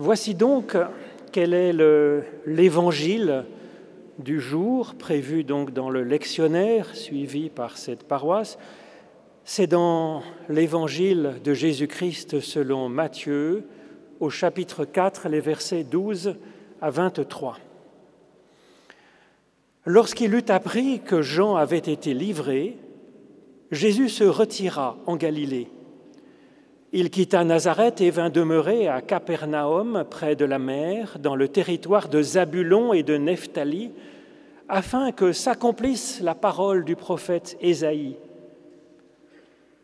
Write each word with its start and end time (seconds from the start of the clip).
Voici 0.00 0.36
donc 0.36 0.76
quel 1.32 1.52
est 1.52 1.72
l'évangile 2.46 3.44
du 4.20 4.40
jour 4.40 4.94
prévu 4.94 5.42
donc 5.42 5.72
dans 5.72 5.90
le 5.90 6.04
lectionnaire 6.04 6.94
suivi 6.94 7.50
par 7.50 7.76
cette 7.76 8.04
paroisse. 8.04 8.60
C'est 9.42 9.66
dans 9.66 10.22
l'évangile 10.48 11.40
de 11.42 11.52
Jésus-Christ 11.52 12.38
selon 12.38 12.88
Matthieu 12.88 13.64
au 14.20 14.30
chapitre 14.30 14.84
4 14.84 15.28
les 15.30 15.40
versets 15.40 15.82
12 15.82 16.36
à 16.80 16.90
23. 16.90 17.58
Lorsqu'il 19.84 20.32
eut 20.32 20.48
appris 20.48 21.00
que 21.00 21.22
Jean 21.22 21.56
avait 21.56 21.76
été 21.78 22.14
livré, 22.14 22.78
Jésus 23.72 24.10
se 24.10 24.22
retira 24.22 24.96
en 25.06 25.16
Galilée 25.16 25.68
il 26.92 27.10
quitta 27.10 27.44
Nazareth 27.44 28.00
et 28.00 28.10
vint 28.10 28.30
demeurer 28.30 28.88
à 28.88 29.02
Capernaum, 29.02 30.04
près 30.08 30.36
de 30.36 30.44
la 30.44 30.58
mer, 30.58 31.18
dans 31.20 31.36
le 31.36 31.48
territoire 31.48 32.08
de 32.08 32.22
Zabulon 32.22 32.92
et 32.92 33.02
de 33.02 33.16
Nephtali, 33.16 33.90
afin 34.68 35.12
que 35.12 35.32
s'accomplisse 35.32 36.20
la 36.20 36.34
parole 36.34 36.84
du 36.84 36.96
prophète 36.96 37.56
Ésaïe. 37.60 38.16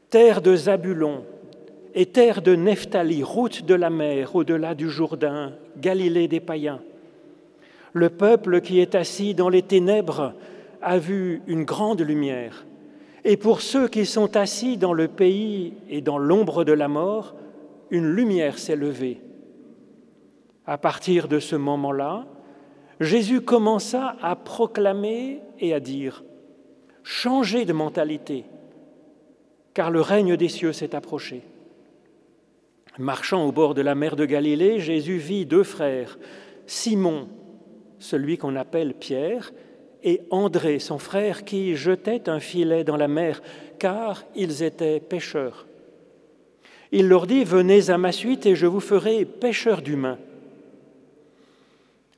Terre 0.09 0.41
de 0.41 0.57
Zabulon 0.57 1.25
et 1.95 2.07
terre 2.07 2.41
de 2.41 2.55
Nephtali, 2.55 3.23
route 3.23 3.65
de 3.65 3.75
la 3.75 3.91
mer 3.91 4.35
au-delà 4.35 4.75
du 4.75 4.89
Jourdain, 4.89 5.53
Galilée 5.77 6.29
des 6.29 6.41
païens. 6.41 6.81
Le 7.93 8.11
peuple 8.11 8.61
qui 8.61 8.81
est 8.81 8.95
assis 8.95 9.35
dans 9.35 9.49
les 9.49 9.63
ténèbres 9.63 10.33
a 10.83 10.99
vu 10.99 11.43
une 11.47 11.65
grande 11.65 12.01
lumière. 12.01 12.65
Et 13.25 13.37
pour 13.37 13.63
ceux 13.63 13.89
qui 13.89 14.05
sont 14.05 14.37
assis 14.37 14.77
dans 14.77 14.93
le 14.93 15.09
pays 15.09 15.73
et 15.89 16.03
dans 16.03 16.19
l'ombre 16.19 16.65
de 16.65 16.73
la 16.73 16.89
mort, 16.89 17.35
une 17.91 18.07
lumière 18.07 18.59
s'est 18.59 18.77
levée. 18.77 19.21
À 20.67 20.77
partir 20.79 21.27
de 21.27 21.39
ce 21.39 21.57
moment-là, 21.57 22.27
Jésus 23.01 23.41
commença 23.41 24.17
à 24.23 24.37
proclamer 24.37 25.41
et 25.59 25.75
à 25.75 25.81
dire, 25.81 26.23
changez 27.03 27.65
de 27.65 27.73
mentalité, 27.73 28.45
car 29.73 29.91
le 29.91 30.01
règne 30.01 30.37
des 30.37 30.49
cieux 30.49 30.73
s'est 30.73 30.95
approché. 30.95 31.43
Marchant 32.99 33.45
au 33.47 33.53
bord 33.53 33.75
de 33.75 33.83
la 33.83 33.95
mer 33.95 34.17
de 34.17 34.25
Galilée, 34.25 34.79
Jésus 34.79 35.17
vit 35.17 35.47
deux 35.47 35.65
frères, 35.65 36.19
Simon, 36.67 37.29
celui 37.99 38.39
qu'on 38.39 38.55
appelle 38.55 38.95
Pierre, 38.95 39.53
et 40.05 40.21
André, 40.31 40.79
son 40.79 40.99
frère, 40.99 41.45
qui 41.45 41.75
jetait 41.75 42.29
un 42.29 42.39
filet 42.39 42.85
dans 42.85 42.99
la 42.99 43.09
mer, 43.09 43.43
car 43.79 44.25
ils 44.37 44.63
étaient 44.63 45.01
pêcheurs. 45.01 45.67
Il 46.93 47.09
leur 47.09 47.27
dit, 47.27 47.43
Venez 47.43 47.91
à 47.91 47.99
ma 47.99 48.13
suite 48.13 48.45
et 48.47 48.55
je 48.55 48.67
vous 48.67 48.81
ferai 48.81 49.25
pêcheurs 49.25 49.81
d'humains. 49.81 50.19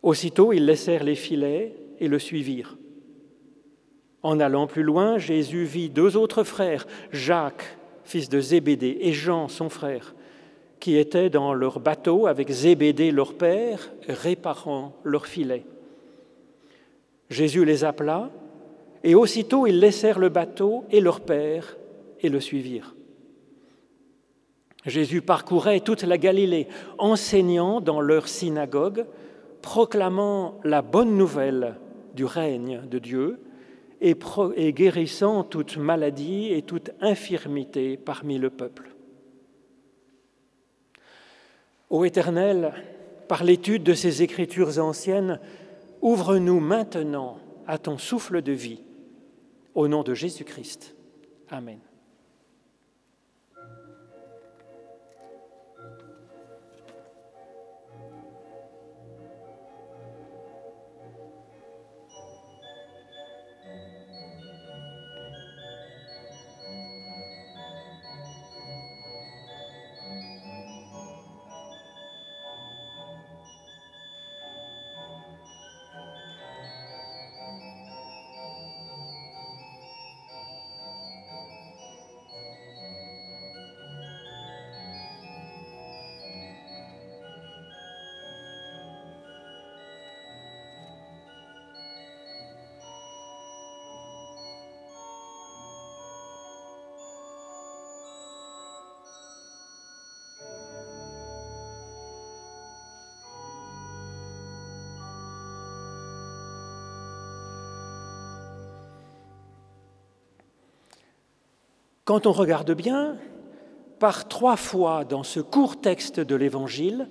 Aussitôt, 0.02 0.52
ils 0.52 0.66
laissèrent 0.66 1.04
les 1.04 1.14
filets 1.14 1.74
et 2.00 2.08
le 2.08 2.18
suivirent. 2.18 2.76
En 4.22 4.40
allant 4.40 4.66
plus 4.66 4.82
loin, 4.82 5.18
Jésus 5.18 5.64
vit 5.64 5.88
deux 5.88 6.16
autres 6.16 6.42
frères, 6.42 6.86
Jacques, 7.12 7.76
fils 8.04 8.28
de 8.28 8.40
Zébédée, 8.40 8.98
et 9.00 9.12
Jean, 9.12 9.46
son 9.46 9.68
frère, 9.68 10.14
qui 10.80 10.96
étaient 10.96 11.30
dans 11.30 11.54
leur 11.54 11.78
bateau 11.78 12.26
avec 12.26 12.50
Zébédée, 12.50 13.12
leur 13.12 13.34
père, 13.34 13.92
réparant 14.08 14.96
leurs 15.04 15.26
filets. 15.26 15.64
Jésus 17.30 17.64
les 17.64 17.84
appela, 17.84 18.30
et 19.02 19.14
aussitôt 19.14 19.66
ils 19.66 19.78
laissèrent 19.78 20.18
le 20.18 20.28
bateau 20.28 20.84
et 20.90 21.00
leur 21.00 21.20
père 21.20 21.76
et 22.20 22.28
le 22.28 22.40
suivirent. 22.40 22.94
Jésus 24.84 25.20
parcourait 25.20 25.80
toute 25.80 26.02
la 26.02 26.16
Galilée, 26.16 26.68
enseignant 26.98 27.80
dans 27.80 28.00
leur 28.00 28.28
synagogue, 28.28 29.06
proclamant 29.60 30.60
la 30.62 30.80
bonne 30.80 31.16
nouvelle 31.16 31.74
du 32.14 32.24
règne 32.24 32.82
de 32.88 32.98
Dieu 32.98 33.40
et, 34.00 34.14
guérissant 34.72 35.42
toute 35.42 35.76
maladie 35.76 36.52
et 36.52 36.62
toute 36.62 36.90
infirmité 37.00 37.96
parmi 37.96 38.38
le 38.38 38.50
peuple. 38.50 38.90
Ô 41.90 42.04
Éternel, 42.04 42.72
par 43.28 43.42
l'étude 43.42 43.82
de 43.82 43.94
ces 43.94 44.22
écritures 44.22 44.78
anciennes, 44.78 45.40
Ouvre-nous 46.06 46.60
maintenant 46.60 47.40
à 47.66 47.78
ton 47.78 47.98
souffle 47.98 48.40
de 48.40 48.52
vie. 48.52 48.84
Au 49.74 49.88
nom 49.88 50.04
de 50.04 50.14
Jésus-Christ. 50.14 50.94
Amen. 51.50 51.80
Quand 112.06 112.28
on 112.28 112.32
regarde 112.32 112.70
bien, 112.70 113.16
par 113.98 114.28
trois 114.28 114.54
fois 114.54 115.04
dans 115.04 115.24
ce 115.24 115.40
court 115.40 115.80
texte 115.80 116.20
de 116.20 116.36
l'Évangile, 116.36 117.08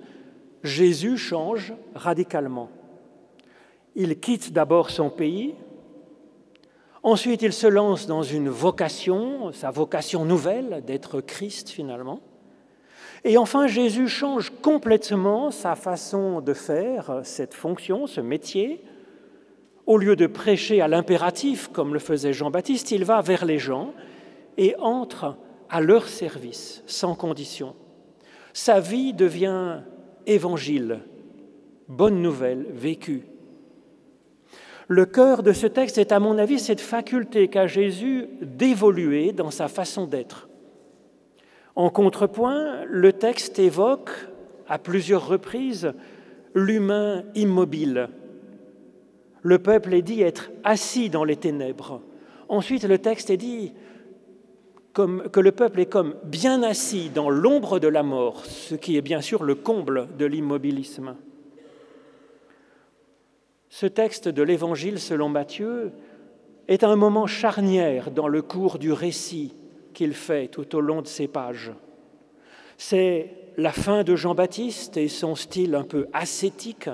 Jésus 0.64 1.18
change 1.18 1.74
radicalement. 1.94 2.70
Il 3.94 4.18
quitte 4.18 4.54
d'abord 4.54 4.88
son 4.88 5.10
pays, 5.10 5.54
ensuite 7.02 7.42
il 7.42 7.52
se 7.52 7.66
lance 7.66 8.06
dans 8.06 8.22
une 8.22 8.48
vocation, 8.48 9.52
sa 9.52 9.70
vocation 9.70 10.24
nouvelle 10.24 10.82
d'être 10.86 11.20
Christ 11.20 11.68
finalement, 11.68 12.20
et 13.22 13.36
enfin 13.36 13.66
Jésus 13.66 14.08
change 14.08 14.50
complètement 14.62 15.50
sa 15.50 15.74
façon 15.74 16.40
de 16.40 16.54
faire 16.54 17.20
cette 17.22 17.52
fonction, 17.52 18.06
ce 18.06 18.22
métier. 18.22 18.82
Au 19.84 19.98
lieu 19.98 20.16
de 20.16 20.26
prêcher 20.26 20.80
à 20.80 20.88
l'impératif 20.88 21.68
comme 21.68 21.92
le 21.92 22.00
faisait 22.00 22.32
Jean-Baptiste, 22.32 22.92
il 22.92 23.04
va 23.04 23.20
vers 23.20 23.44
les 23.44 23.58
gens 23.58 23.92
et 24.56 24.74
entre 24.78 25.36
à 25.68 25.80
leur 25.80 26.08
service 26.08 26.82
sans 26.86 27.14
condition. 27.14 27.74
Sa 28.52 28.80
vie 28.80 29.12
devient 29.12 29.80
évangile, 30.26 31.00
bonne 31.88 32.22
nouvelle 32.22 32.66
vécue. 32.70 33.26
Le 34.88 35.04
cœur 35.04 35.42
de 35.42 35.52
ce 35.52 35.66
texte 35.66 35.98
est, 35.98 36.12
à 36.12 36.20
mon 36.20 36.38
avis, 36.38 36.60
cette 36.60 36.80
faculté 36.80 37.48
qu'a 37.48 37.66
Jésus 37.66 38.28
d'évoluer 38.40 39.32
dans 39.32 39.50
sa 39.50 39.66
façon 39.66 40.06
d'être. 40.06 40.48
En 41.74 41.90
contrepoint, 41.90 42.84
le 42.84 43.12
texte 43.12 43.58
évoque 43.58 44.10
à 44.68 44.78
plusieurs 44.78 45.26
reprises 45.26 45.92
l'humain 46.54 47.24
immobile. 47.34 48.08
Le 49.42 49.58
peuple 49.58 49.92
est 49.94 50.02
dit 50.02 50.22
être 50.22 50.50
assis 50.64 51.10
dans 51.10 51.24
les 51.24 51.36
ténèbres. 51.36 52.00
Ensuite, 52.48 52.84
le 52.84 52.98
texte 52.98 53.28
est 53.28 53.36
dit 53.36 53.74
que 54.96 55.40
le 55.40 55.52
peuple 55.52 55.80
est 55.80 55.86
comme 55.86 56.14
bien 56.24 56.62
assis 56.62 57.10
dans 57.10 57.28
l'ombre 57.28 57.78
de 57.78 57.88
la 57.88 58.02
mort, 58.02 58.44
ce 58.46 58.74
qui 58.74 58.96
est 58.96 59.02
bien 59.02 59.20
sûr 59.20 59.42
le 59.42 59.54
comble 59.54 60.08
de 60.16 60.24
l'immobilisme. 60.24 61.16
Ce 63.68 63.84
texte 63.84 64.28
de 64.28 64.42
l'Évangile 64.42 64.98
selon 64.98 65.28
Matthieu 65.28 65.92
est 66.66 66.82
un 66.82 66.96
moment 66.96 67.26
charnière 67.26 68.10
dans 68.10 68.26
le 68.26 68.40
cours 68.40 68.78
du 68.78 68.90
récit 68.90 69.54
qu'il 69.92 70.14
fait 70.14 70.48
tout 70.48 70.74
au 70.74 70.80
long 70.80 71.02
de 71.02 71.06
ces 71.06 71.28
pages. 71.28 71.72
C'est 72.78 73.34
la 73.58 73.72
fin 73.72 74.02
de 74.02 74.16
Jean-Baptiste 74.16 74.96
et 74.96 75.08
son 75.08 75.34
style 75.34 75.74
un 75.74 75.84
peu 75.84 76.06
ascétique, 76.14 76.88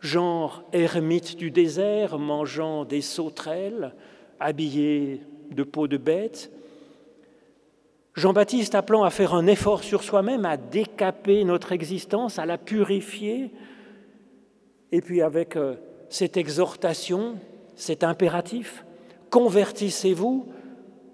genre 0.00 0.64
ermite 0.72 1.36
du 1.36 1.50
désert, 1.50 2.18
mangeant 2.18 2.86
des 2.86 3.02
sauterelles, 3.02 3.94
habillé 4.38 5.20
de 5.50 5.62
peau 5.62 5.86
de 5.86 5.98
bête, 5.98 6.50
Jean-Baptiste 8.14 8.74
appelant 8.74 9.04
à 9.04 9.10
faire 9.10 9.34
un 9.34 9.46
effort 9.46 9.84
sur 9.84 10.02
soi-même, 10.02 10.44
à 10.44 10.56
décaper 10.56 11.44
notre 11.44 11.72
existence, 11.72 12.38
à 12.38 12.46
la 12.46 12.58
purifier, 12.58 13.52
et 14.92 15.00
puis 15.00 15.22
avec 15.22 15.56
euh, 15.56 15.76
cette 16.08 16.36
exhortation, 16.36 17.36
cet 17.76 18.02
impératif, 18.02 18.84
convertissez-vous, 19.30 20.48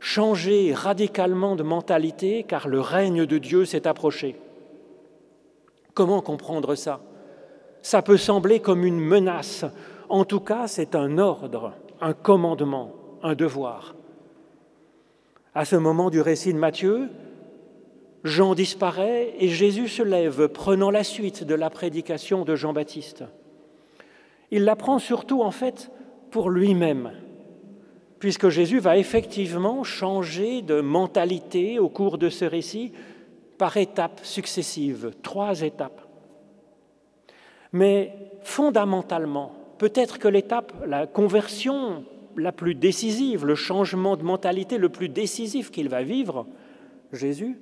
changez 0.00 0.72
radicalement 0.72 1.54
de 1.54 1.62
mentalité, 1.62 2.44
car 2.48 2.66
le 2.66 2.80
règne 2.80 3.26
de 3.26 3.38
Dieu 3.38 3.66
s'est 3.66 3.86
approché. 3.86 4.36
Comment 5.92 6.22
comprendre 6.22 6.74
ça? 6.74 7.00
Ça 7.82 8.02
peut 8.02 8.16
sembler 8.16 8.60
comme 8.60 8.84
une 8.84 9.00
menace. 9.00 9.64
En 10.08 10.24
tout 10.24 10.40
cas, 10.40 10.66
c'est 10.66 10.94
un 10.94 11.18
ordre, 11.18 11.72
un 12.00 12.14
commandement, 12.14 12.92
un 13.22 13.34
devoir. 13.34 13.94
À 15.56 15.64
ce 15.64 15.76
moment 15.76 16.10
du 16.10 16.20
récit 16.20 16.52
de 16.52 16.58
Matthieu, 16.58 17.08
Jean 18.24 18.54
disparaît 18.54 19.32
et 19.38 19.48
Jésus 19.48 19.88
se 19.88 20.02
lève, 20.02 20.48
prenant 20.48 20.90
la 20.90 21.02
suite 21.02 21.44
de 21.44 21.54
la 21.54 21.70
prédication 21.70 22.44
de 22.44 22.54
Jean-Baptiste. 22.54 23.24
Il 24.50 24.64
la 24.64 24.76
prend 24.76 24.98
surtout 24.98 25.40
en 25.40 25.50
fait 25.50 25.90
pour 26.30 26.50
lui-même, 26.50 27.10
puisque 28.18 28.50
Jésus 28.50 28.80
va 28.80 28.98
effectivement 28.98 29.82
changer 29.82 30.60
de 30.60 30.82
mentalité 30.82 31.78
au 31.78 31.88
cours 31.88 32.18
de 32.18 32.28
ce 32.28 32.44
récit 32.44 32.92
par 33.56 33.78
étapes 33.78 34.20
successives, 34.24 35.12
trois 35.22 35.62
étapes. 35.62 36.06
Mais 37.72 38.12
fondamentalement, 38.42 39.52
peut-être 39.78 40.18
que 40.18 40.28
l'étape, 40.28 40.74
la 40.86 41.06
conversion 41.06 42.04
la 42.36 42.52
plus 42.52 42.74
décisive, 42.74 43.44
le 43.44 43.54
changement 43.54 44.16
de 44.16 44.22
mentalité 44.22 44.78
le 44.78 44.88
plus 44.88 45.08
décisif 45.08 45.70
qu'il 45.70 45.88
va 45.88 46.02
vivre, 46.02 46.46
Jésus, 47.12 47.58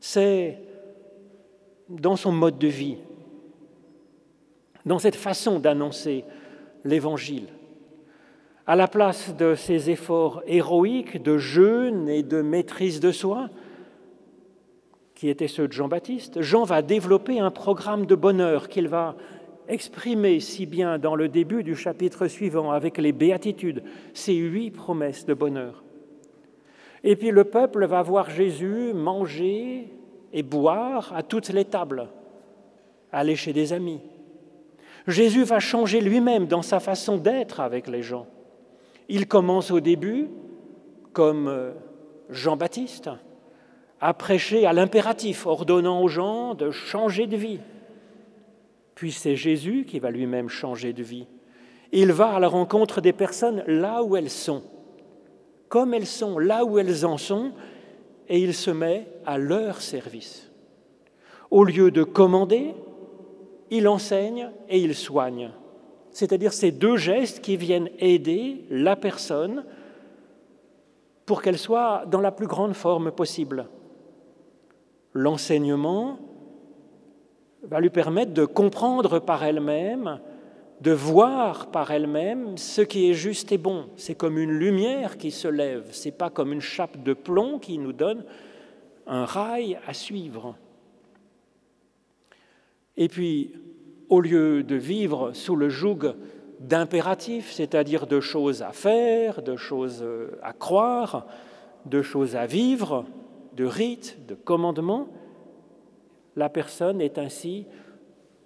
c'est 0.00 0.58
dans 1.88 2.16
son 2.16 2.32
mode 2.32 2.58
de 2.58 2.68
vie, 2.68 2.96
dans 4.86 4.98
cette 4.98 5.16
façon 5.16 5.58
d'annoncer 5.58 6.24
l'Évangile. 6.84 7.48
À 8.66 8.76
la 8.76 8.86
place 8.86 9.34
de 9.36 9.54
ses 9.54 9.90
efforts 9.90 10.42
héroïques 10.46 11.22
de 11.22 11.38
jeûne 11.38 12.08
et 12.08 12.22
de 12.22 12.40
maîtrise 12.40 13.00
de 13.00 13.10
soi, 13.10 13.50
qui 15.14 15.28
étaient 15.28 15.48
ceux 15.48 15.68
de 15.68 15.72
Jean-Baptiste, 15.72 16.40
Jean 16.40 16.64
va 16.64 16.80
développer 16.80 17.40
un 17.40 17.50
programme 17.50 18.06
de 18.06 18.14
bonheur 18.14 18.68
qu'il 18.68 18.88
va 18.88 19.16
exprimer 19.70 20.40
si 20.40 20.66
bien 20.66 20.98
dans 20.98 21.14
le 21.14 21.28
début 21.28 21.62
du 21.62 21.76
chapitre 21.76 22.26
suivant 22.26 22.70
avec 22.70 22.98
les 22.98 23.12
béatitudes, 23.12 23.82
ces 24.12 24.34
huit 24.34 24.70
promesses 24.70 25.24
de 25.24 25.34
bonheur. 25.34 25.82
Et 27.02 27.16
puis 27.16 27.30
le 27.30 27.44
peuple 27.44 27.86
va 27.86 28.02
voir 28.02 28.28
Jésus 28.30 28.92
manger 28.92 29.88
et 30.32 30.42
boire 30.42 31.12
à 31.14 31.22
toutes 31.22 31.48
les 31.48 31.64
tables, 31.64 32.08
aller 33.12 33.36
chez 33.36 33.52
des 33.52 33.72
amis. 33.72 34.00
Jésus 35.06 35.44
va 35.44 35.60
changer 35.60 36.00
lui-même 36.00 36.46
dans 36.46 36.62
sa 36.62 36.78
façon 36.78 37.16
d'être 37.16 37.60
avec 37.60 37.88
les 37.88 38.02
gens. 38.02 38.26
Il 39.08 39.26
commence 39.26 39.70
au 39.70 39.80
début 39.80 40.28
comme 41.12 41.48
euh, 41.48 41.72
Jean-Baptiste, 42.28 43.10
à 44.00 44.14
prêcher 44.14 44.66
à 44.66 44.72
l'impératif, 44.72 45.46
ordonnant 45.46 46.02
aux 46.02 46.08
gens 46.08 46.54
de 46.54 46.70
changer 46.70 47.26
de 47.26 47.36
vie. 47.36 47.60
Puis 49.00 49.12
c'est 49.12 49.34
Jésus 49.34 49.86
qui 49.86 49.98
va 49.98 50.10
lui-même 50.10 50.50
changer 50.50 50.92
de 50.92 51.02
vie. 51.02 51.26
Il 51.90 52.12
va 52.12 52.34
à 52.34 52.38
la 52.38 52.48
rencontre 52.48 53.00
des 53.00 53.14
personnes 53.14 53.64
là 53.66 54.02
où 54.02 54.14
elles 54.14 54.28
sont, 54.28 54.62
comme 55.70 55.94
elles 55.94 56.04
sont, 56.06 56.38
là 56.38 56.66
où 56.66 56.78
elles 56.78 57.06
en 57.06 57.16
sont, 57.16 57.52
et 58.28 58.38
il 58.38 58.52
se 58.52 58.70
met 58.70 59.06
à 59.24 59.38
leur 59.38 59.80
service. 59.80 60.52
Au 61.50 61.64
lieu 61.64 61.90
de 61.90 62.02
commander, 62.02 62.74
il 63.70 63.88
enseigne 63.88 64.50
et 64.68 64.78
il 64.78 64.94
soigne. 64.94 65.50
C'est-à-dire 66.10 66.52
ces 66.52 66.70
deux 66.70 66.98
gestes 66.98 67.40
qui 67.40 67.56
viennent 67.56 67.88
aider 68.00 68.66
la 68.68 68.96
personne 68.96 69.64
pour 71.24 71.40
qu'elle 71.40 71.56
soit 71.56 72.04
dans 72.04 72.20
la 72.20 72.32
plus 72.32 72.46
grande 72.46 72.74
forme 72.74 73.12
possible 73.12 73.66
l'enseignement 75.14 76.18
va 77.62 77.80
lui 77.80 77.90
permettre 77.90 78.32
de 78.32 78.44
comprendre 78.44 79.18
par 79.18 79.44
elle-même, 79.44 80.20
de 80.80 80.92
voir 80.92 81.70
par 81.70 81.90
elle-même 81.90 82.56
ce 82.56 82.80
qui 82.80 83.10
est 83.10 83.14
juste 83.14 83.52
et 83.52 83.58
bon. 83.58 83.86
C'est 83.96 84.14
comme 84.14 84.38
une 84.38 84.52
lumière 84.52 85.18
qui 85.18 85.30
se 85.30 85.48
lève, 85.48 85.88
c'est 85.92 86.16
pas 86.16 86.30
comme 86.30 86.52
une 86.52 86.60
chape 86.60 87.02
de 87.02 87.12
plomb 87.12 87.58
qui 87.58 87.78
nous 87.78 87.92
donne 87.92 88.24
un 89.06 89.24
rail 89.24 89.78
à 89.86 89.92
suivre. 89.92 90.56
Et 92.96 93.08
puis, 93.08 93.52
au 94.08 94.20
lieu 94.20 94.62
de 94.62 94.74
vivre 94.74 95.32
sous 95.32 95.56
le 95.56 95.68
joug 95.68 96.14
d'impératifs, 96.60 97.52
c'est-à-dire 97.52 98.06
de 98.06 98.20
choses 98.20 98.62
à 98.62 98.72
faire, 98.72 99.42
de 99.42 99.56
choses 99.56 100.04
à 100.42 100.52
croire, 100.52 101.26
de 101.86 102.02
choses 102.02 102.36
à 102.36 102.46
vivre, 102.46 103.04
de 103.56 103.64
rites, 103.64 104.18
de 104.26 104.34
commandements, 104.34 105.08
la 106.36 106.48
personne 106.48 107.00
est 107.00 107.18
ainsi 107.18 107.66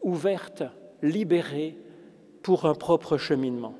ouverte, 0.03 0.63
libérée 1.03 1.77
pour 2.43 2.67
un 2.67 2.75
propre 2.75 3.17
cheminement. 3.17 3.75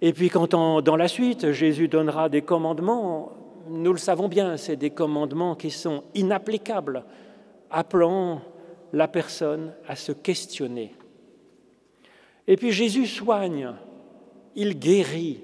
Et 0.00 0.12
puis 0.12 0.30
quand 0.30 0.54
dans 0.54 0.96
la 0.96 1.08
suite, 1.08 1.52
Jésus 1.52 1.88
donnera 1.88 2.28
des 2.28 2.42
commandements, 2.42 3.32
nous 3.68 3.92
le 3.92 3.98
savons 3.98 4.28
bien, 4.28 4.56
c'est 4.56 4.76
des 4.76 4.90
commandements 4.90 5.54
qui 5.54 5.70
sont 5.70 6.04
inapplicables, 6.14 7.04
appelant 7.70 8.40
la 8.92 9.08
personne 9.08 9.72
à 9.86 9.96
se 9.96 10.12
questionner. 10.12 10.94
Et 12.46 12.56
puis 12.56 12.72
Jésus 12.72 13.06
soigne, 13.06 13.72
il 14.54 14.78
guérit, 14.78 15.40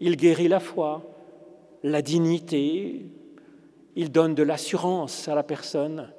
il 0.00 0.16
guérit 0.16 0.48
la 0.48 0.60
foi, 0.60 1.02
la 1.82 2.02
dignité, 2.02 3.06
il 3.94 4.10
donne 4.10 4.34
de 4.34 4.42
l'assurance 4.42 5.28
à 5.28 5.34
la 5.34 5.42
personne. 5.42 6.10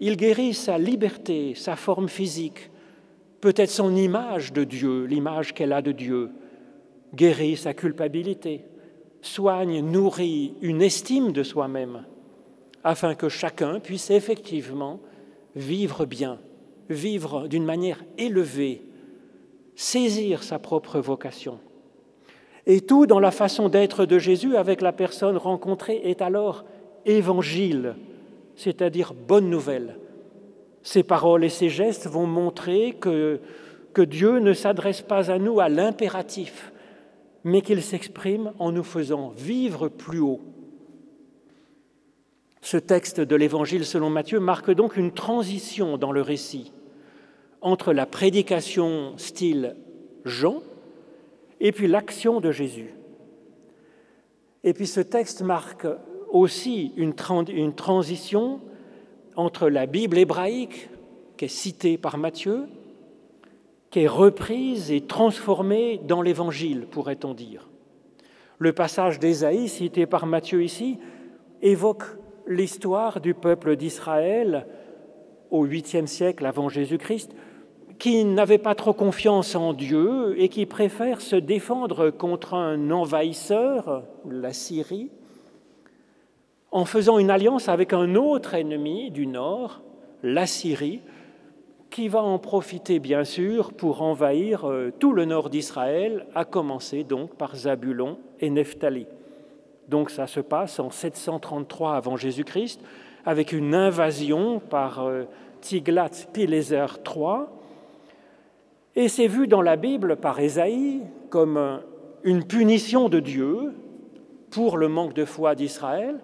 Il 0.00 0.16
guérit 0.16 0.54
sa 0.54 0.78
liberté, 0.78 1.54
sa 1.54 1.76
forme 1.76 2.08
physique, 2.08 2.70
peut-être 3.40 3.70
son 3.70 3.94
image 3.96 4.52
de 4.52 4.64
Dieu, 4.64 5.04
l'image 5.04 5.54
qu'elle 5.54 5.72
a 5.72 5.82
de 5.82 5.92
Dieu, 5.92 6.30
guérit 7.14 7.56
sa 7.56 7.74
culpabilité, 7.74 8.64
soigne, 9.22 9.80
nourrit 9.80 10.54
une 10.60 10.82
estime 10.82 11.32
de 11.32 11.42
soi-même, 11.42 12.04
afin 12.84 13.14
que 13.14 13.28
chacun 13.28 13.80
puisse 13.80 14.10
effectivement 14.10 15.00
vivre 15.54 16.04
bien, 16.04 16.38
vivre 16.90 17.48
d'une 17.48 17.64
manière 17.64 18.04
élevée, 18.18 18.82
saisir 19.74 20.42
sa 20.42 20.58
propre 20.58 21.00
vocation. 21.00 21.58
Et 22.66 22.80
tout 22.80 23.06
dans 23.06 23.20
la 23.20 23.30
façon 23.30 23.68
d'être 23.68 24.06
de 24.06 24.18
Jésus 24.18 24.56
avec 24.56 24.80
la 24.80 24.92
personne 24.92 25.36
rencontrée 25.36 26.00
est 26.04 26.20
alors 26.20 26.64
évangile, 27.04 27.94
c'est-à-dire 28.56 29.14
bonne 29.14 29.48
nouvelle. 29.50 29.98
Ces 30.82 31.02
paroles 31.02 31.44
et 31.44 31.48
ces 31.48 31.68
gestes 31.68 32.06
vont 32.06 32.26
montrer 32.26 32.96
que, 32.98 33.40
que 33.92 34.02
Dieu 34.02 34.38
ne 34.38 34.52
s'adresse 34.52 35.02
pas 35.02 35.30
à 35.30 35.38
nous 35.38 35.60
à 35.60 35.68
l'impératif, 35.68 36.72
mais 37.44 37.60
qu'il 37.60 37.82
s'exprime 37.82 38.52
en 38.58 38.72
nous 38.72 38.84
faisant 38.84 39.28
vivre 39.28 39.88
plus 39.88 40.20
haut. 40.20 40.40
Ce 42.62 42.76
texte 42.76 43.20
de 43.20 43.36
l'Évangile 43.36 43.84
selon 43.84 44.10
Matthieu 44.10 44.40
marque 44.40 44.72
donc 44.72 44.96
une 44.96 45.12
transition 45.12 45.98
dans 45.98 46.10
le 46.10 46.22
récit 46.22 46.72
entre 47.60 47.92
la 47.92 48.06
prédication 48.06 49.16
style 49.18 49.76
Jean 50.24 50.62
et 51.60 51.72
puis 51.72 51.86
l'action 51.86 52.40
de 52.40 52.50
Jésus. 52.50 52.94
Et 54.64 54.72
puis 54.72 54.86
ce 54.86 55.00
texte 55.00 55.42
marque 55.42 55.86
aussi 56.38 56.92
une, 56.96 57.14
transition 57.14 58.60
entre 59.36 59.68
la 59.68 59.86
Bible 59.86 60.18
hébraïque, 60.18 60.88
qui 61.36 61.44
est 61.44 61.48
citée 61.48 61.98
par 61.98 62.18
Matthieu, 62.18 62.66
qui 63.90 64.00
est 64.00 64.08
reprise 64.08 64.90
et 64.90 65.02
transformée 65.02 66.00
dans 66.04 66.22
l'Évangile, 66.22 66.86
pourrait-on 66.90 67.34
dire. 67.34 67.68
Le 68.58 68.72
passage 68.72 69.18
d'Ésaïe, 69.18 69.68
cité 69.68 70.06
par 70.06 70.26
Matthieu 70.26 70.64
ici, 70.64 70.98
évoque 71.62 72.04
l'histoire 72.46 73.20
du 73.20 73.34
peuple 73.34 73.76
d'Israël 73.76 74.66
au 75.50 75.66
8e 75.66 76.06
siècle 76.06 76.46
avant 76.46 76.68
Jésus-Christ, 76.68 77.32
qui 77.98 78.24
n'avait 78.24 78.58
pas 78.58 78.74
trop 78.74 78.92
confiance 78.92 79.54
en 79.54 79.72
Dieu 79.72 80.34
et 80.38 80.48
qui 80.48 80.66
préfère 80.66 81.20
se 81.20 81.36
défendre 81.36 82.10
contre 82.10 82.54
un 82.54 82.90
envahisseur, 82.90 84.04
la 84.28 84.52
Syrie, 84.52 85.10
en 86.76 86.84
faisant 86.84 87.18
une 87.18 87.30
alliance 87.30 87.70
avec 87.70 87.94
un 87.94 88.16
autre 88.16 88.52
ennemi 88.52 89.10
du 89.10 89.26
nord, 89.26 89.80
la 90.22 90.46
Syrie, 90.46 91.00
qui 91.88 92.08
va 92.08 92.22
en 92.22 92.38
profiter 92.38 92.98
bien 92.98 93.24
sûr 93.24 93.72
pour 93.72 94.02
envahir 94.02 94.68
euh, 94.68 94.92
tout 94.98 95.14
le 95.14 95.24
nord 95.24 95.48
d'Israël, 95.48 96.26
à 96.34 96.44
commencer 96.44 97.02
donc 97.02 97.34
par 97.34 97.56
Zabulon 97.56 98.18
et 98.40 98.50
Nephtali. 98.50 99.06
Donc 99.88 100.10
ça 100.10 100.26
se 100.26 100.40
passe 100.40 100.78
en 100.78 100.90
733 100.90 101.94
avant 101.94 102.18
Jésus-Christ, 102.18 102.82
avec 103.24 103.52
une 103.52 103.74
invasion 103.74 104.60
par 104.60 105.02
euh, 105.02 105.24
Tiglath-Pileser 105.62 106.88
III. 107.06 107.46
Et 108.96 109.08
c'est 109.08 109.28
vu 109.28 109.48
dans 109.48 109.62
la 109.62 109.76
Bible 109.76 110.16
par 110.16 110.38
Ésaïe 110.40 111.00
comme 111.30 111.56
euh, 111.56 111.78
une 112.22 112.44
punition 112.44 113.08
de 113.08 113.20
Dieu 113.20 113.72
pour 114.50 114.76
le 114.76 114.88
manque 114.88 115.14
de 115.14 115.24
foi 115.24 115.54
d'Israël, 115.54 116.18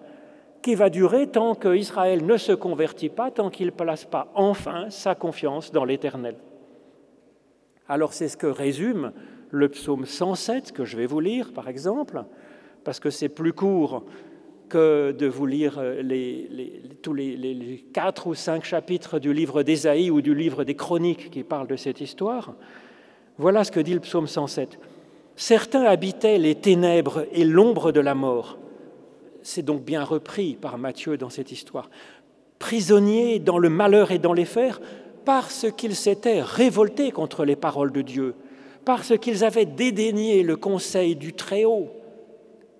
qui 0.63 0.75
va 0.75 0.89
durer 0.89 1.27
tant 1.27 1.53
qu'Israël 1.53 2.25
ne 2.25 2.37
se 2.37 2.53
convertit 2.53 3.09
pas, 3.09 3.29
tant 3.29 3.51
qu'il 3.51 3.67
ne 3.67 3.71
place 3.71 4.05
pas 4.05 4.31
enfin 4.33 4.89
sa 4.89 5.13
confiance 5.13 5.71
dans 5.71 5.85
l'Éternel. 5.85 6.37
Alors 7.87 8.13
c'est 8.13 8.29
ce 8.29 8.37
que 8.37 8.47
résume 8.47 9.11
le 9.51 9.69
psaume 9.69 10.05
107 10.05 10.71
que 10.71 10.85
je 10.85 10.97
vais 10.97 11.05
vous 11.05 11.19
lire, 11.19 11.51
par 11.53 11.67
exemple, 11.67 12.23
parce 12.83 12.99
que 12.99 13.09
c'est 13.09 13.29
plus 13.29 13.53
court 13.53 14.03
que 14.69 15.11
de 15.11 15.27
vous 15.27 15.45
lire 15.45 15.81
les, 16.01 16.81
tous 17.03 17.13
les, 17.13 17.85
quatre 17.93 18.27
ou 18.27 18.33
cinq 18.33 18.63
chapitres 18.63 19.19
du 19.19 19.33
livre 19.33 19.63
d'Ésaïe 19.63 20.09
ou 20.09 20.21
du 20.21 20.33
livre 20.33 20.63
des 20.63 20.75
Chroniques 20.75 21.29
qui 21.29 21.43
parlent 21.43 21.67
de 21.67 21.75
cette 21.75 21.99
histoire. 21.99 22.55
Voilà 23.37 23.65
ce 23.65 23.71
que 23.71 23.81
dit 23.81 23.93
le 23.93 23.99
psaume 23.99 24.27
107. 24.27 24.79
Certains 25.35 25.83
habitaient 25.83 26.37
les 26.37 26.55
ténèbres 26.55 27.25
et 27.33 27.43
l'ombre 27.43 27.91
de 27.91 27.99
la 27.99 28.15
mort. 28.15 28.57
C'est 29.43 29.61
donc 29.61 29.83
bien 29.83 30.03
repris 30.03 30.55
par 30.55 30.77
Matthieu 30.77 31.17
dans 31.17 31.29
cette 31.29 31.51
histoire. 31.51 31.89
Prisonniers 32.59 33.39
dans 33.39 33.57
le 33.57 33.69
malheur 33.69 34.11
et 34.11 34.19
dans 34.19 34.33
les 34.33 34.45
fers, 34.45 34.81
parce 35.25 35.67
qu'ils 35.75 35.95
s'étaient 35.95 36.41
révoltés 36.41 37.11
contre 37.11 37.45
les 37.45 37.55
paroles 37.55 37.91
de 37.91 38.01
Dieu, 38.01 38.35
parce 38.85 39.17
qu'ils 39.17 39.43
avaient 39.43 39.65
dédaigné 39.65 40.43
le 40.43 40.55
conseil 40.55 41.15
du 41.15 41.33
Très-Haut. 41.33 41.89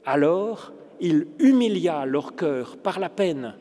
Alors 0.06 0.74
il 1.00 1.28
humilia 1.40 2.06
leur 2.06 2.36
cœur 2.36 2.78
par 2.78 3.00
la 3.00 3.10
peine. 3.10 3.56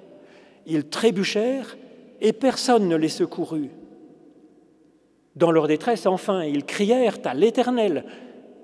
Ils 0.67 0.89
trébuchèrent 0.89 1.77
et 2.21 2.33
personne 2.33 2.89
ne 2.89 2.97
les 2.97 3.09
secourut. 3.09 3.71
Dans 5.35 5.51
leur 5.51 5.67
détresse, 5.67 6.07
enfin, 6.07 6.45
ils 6.45 6.65
crièrent 6.65 7.19
à 7.25 7.35
l'Éternel. 7.35 8.05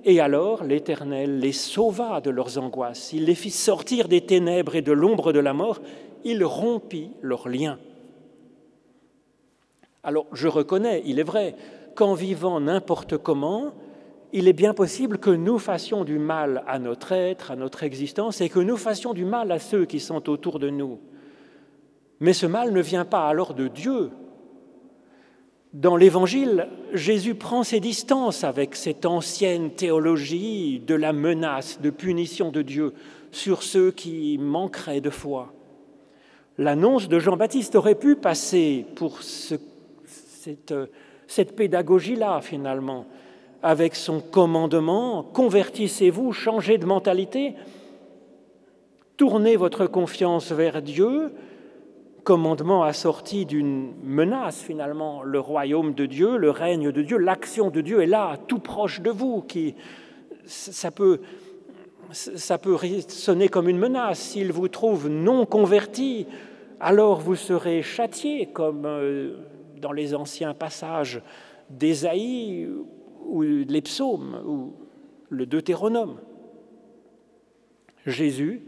Et 0.05 0.21
alors 0.21 0.65
l'Éternel 0.65 1.41
les 1.41 1.53
sauva 1.53 2.21
de 2.21 2.31
leurs 2.31 2.59
angoisses. 2.59 3.13
Il 3.13 3.25
les 3.25 3.35
fit 3.35 3.51
sortir 3.51 4.09
des 4.09 4.21
ténèbres 4.21 4.77
et 4.77 4.83
de 4.83 4.93
l'ombre 4.93 5.33
de 5.33 5.41
la 5.41 5.53
mort. 5.53 5.81
Il 6.25 6.45
rompit 6.45 7.11
leurs 7.21 7.49
liens. 7.49 7.79
Alors 10.03 10.27
je 10.33 10.49
reconnais, 10.49 11.03
il 11.05 11.19
est 11.19 11.25
vrai, 11.25 11.57
qu'en 11.95 12.15
vivant 12.15 12.61
n'importe 12.61 13.19
comment, 13.19 13.73
il 14.33 14.47
est 14.47 14.53
bien 14.53 14.75
possible 14.75 15.19
que 15.19 15.31
nous 15.31 15.59
fassions 15.59 16.05
du 16.05 16.19
mal 16.19 16.63
à 16.67 16.79
notre 16.79 17.13
être, 17.13 17.51
à 17.51 17.57
notre 17.57 17.83
existence, 17.83 18.41
et 18.41 18.49
que 18.49 18.61
nous 18.61 18.77
fassions 18.77 19.15
du 19.15 19.25
mal 19.25 19.51
à 19.51 19.59
ceux 19.59 19.85
qui 19.85 20.01
sont 20.01 20.29
autour 20.29 20.59
de 20.59 20.71
nous. 20.71 21.01
Mais 22.21 22.33
ce 22.33 22.47
mal 22.47 22.73
ne 22.73 22.81
vient 22.81 23.05
pas 23.05 23.29
alors 23.29 23.55
de 23.55 23.69
Dieu. 23.69 24.11
Dans 25.75 25.97
l'Évangile, 25.97 26.67
Jésus 26.95 27.35
prend 27.35 27.63
ses 27.63 27.79
distances 27.79 28.43
avec 28.43 28.75
cette 28.75 29.05
ancienne 29.05 29.71
théologie 29.71 30.81
de 30.81 30.95
la 30.95 31.13
menace, 31.13 31.81
de 31.83 31.91
punition 31.91 32.51
de 32.51 32.63
Dieu 32.63 32.95
sur 33.33 33.63
ceux 33.63 33.91
qui 33.91 34.39
manqueraient 34.39 35.03
de 35.03 35.11
foi. 35.11 35.53
L'annonce 36.57 37.09
de 37.09 37.19
Jean-Baptiste 37.19 37.77
aurait 37.77 37.97
pu 37.97 38.17
passer 38.17 38.87
pour 38.97 39.21
cette, 39.23 40.75
cette 41.27 41.55
pédagogie-là, 41.55 42.41
finalement, 42.41 43.05
avec 43.63 43.95
son 43.95 44.21
commandement, 44.21 45.23
convertissez-vous, 45.23 46.33
changez 46.33 46.79
de 46.79 46.87
mentalité, 46.87 47.55
tournez 49.19 49.57
votre 49.57 49.87
confiance 49.87 50.51
vers 50.51 50.81
Dieu, 50.81 51.31
commandement 52.29 52.83
assorti 52.83 53.47
d'une 53.47 53.95
menace 54.03 54.61
finalement, 54.61 55.23
le 55.23 55.41
royaume 55.41 55.95
de 55.95 56.05
Dieu, 56.05 56.37
le 56.37 56.51
règne 56.51 56.93
de 56.93 57.01
Dieu, 57.01 57.17
l'action 57.17 57.71
de 57.71 57.81
Dieu 57.81 58.03
est 58.03 58.07
là, 58.07 58.37
tout 58.49 58.59
proche 58.59 59.01
de 59.01 59.09
vous, 59.09 59.41
qui 59.41 59.75
ça 60.45 60.91
peut 60.91 61.21
ça 62.13 62.59
peut 62.59 62.77
sonner 63.09 63.49
comme 63.49 63.67
une 63.67 63.79
menace. 63.79 64.19
S'il 64.19 64.53
vous 64.53 64.69
trouve 64.69 65.09
non 65.09 65.47
converti, 65.47 66.27
alors 66.81 67.19
vous 67.19 67.35
serez 67.35 67.81
châtié, 67.81 68.51
comme 68.53 68.85
euh, 68.85 69.39
dans 69.81 69.93
les 69.93 70.15
anciens 70.15 70.53
passages 70.53 71.23
d'Ésaïe 71.71 72.69
ou 73.25 73.41
les 73.41 73.81
psaumes 73.81 74.43
ou 74.47 74.75
le 75.31 75.47
Deutéronome. 75.47 76.19
Jésus, 78.05 78.67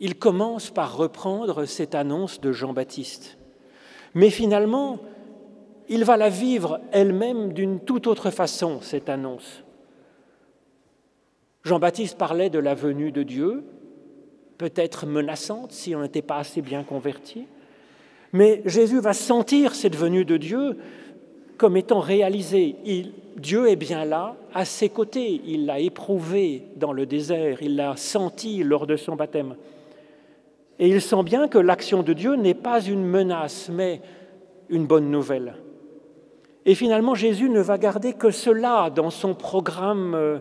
il 0.00 0.18
commence 0.18 0.70
par 0.70 0.96
reprendre 0.96 1.64
cette 1.64 1.94
annonce 1.94 2.40
de 2.40 2.52
Jean-Baptiste. 2.52 3.38
Mais 4.14 4.30
finalement, 4.30 5.00
il 5.88 6.04
va 6.04 6.16
la 6.16 6.28
vivre 6.28 6.80
elle-même 6.92 7.52
d'une 7.52 7.80
toute 7.80 8.06
autre 8.06 8.30
façon, 8.30 8.80
cette 8.80 9.08
annonce. 9.08 9.64
Jean-Baptiste 11.64 12.16
parlait 12.16 12.50
de 12.50 12.58
la 12.58 12.74
venue 12.74 13.12
de 13.12 13.22
Dieu, 13.22 13.64
peut-être 14.56 15.06
menaçante 15.06 15.72
si 15.72 15.94
on 15.94 16.02
n'était 16.02 16.22
pas 16.22 16.38
assez 16.38 16.62
bien 16.62 16.84
converti, 16.84 17.46
mais 18.32 18.62
Jésus 18.66 19.00
va 19.00 19.12
sentir 19.14 19.74
cette 19.74 19.96
venue 19.96 20.24
de 20.24 20.36
Dieu 20.36 20.78
comme 21.56 21.76
étant 21.76 22.00
réalisé. 22.00 22.76
Dieu 23.36 23.68
est 23.68 23.76
bien 23.76 24.04
là, 24.04 24.36
à 24.54 24.64
ses 24.64 24.88
côtés. 24.88 25.40
Il 25.46 25.66
l'a 25.66 25.80
éprouvé 25.80 26.62
dans 26.76 26.92
le 26.92 27.06
désert, 27.06 27.62
il 27.62 27.76
l'a 27.76 27.96
senti 27.96 28.62
lors 28.62 28.86
de 28.86 28.96
son 28.96 29.16
baptême. 29.16 29.56
Et 30.78 30.88
il 30.88 31.00
sent 31.00 31.22
bien 31.24 31.48
que 31.48 31.58
l'action 31.58 32.02
de 32.02 32.12
Dieu 32.12 32.34
n'est 32.34 32.54
pas 32.54 32.80
une 32.80 33.04
menace, 33.04 33.68
mais 33.72 34.00
une 34.68 34.86
bonne 34.86 35.10
nouvelle. 35.10 35.56
Et 36.64 36.74
finalement, 36.74 37.14
Jésus 37.14 37.48
ne 37.48 37.60
va 37.60 37.78
garder 37.78 38.12
que 38.12 38.30
cela 38.30 38.90
dans 38.90 39.10
son 39.10 39.34
programme 39.34 40.14
euh, 40.14 40.38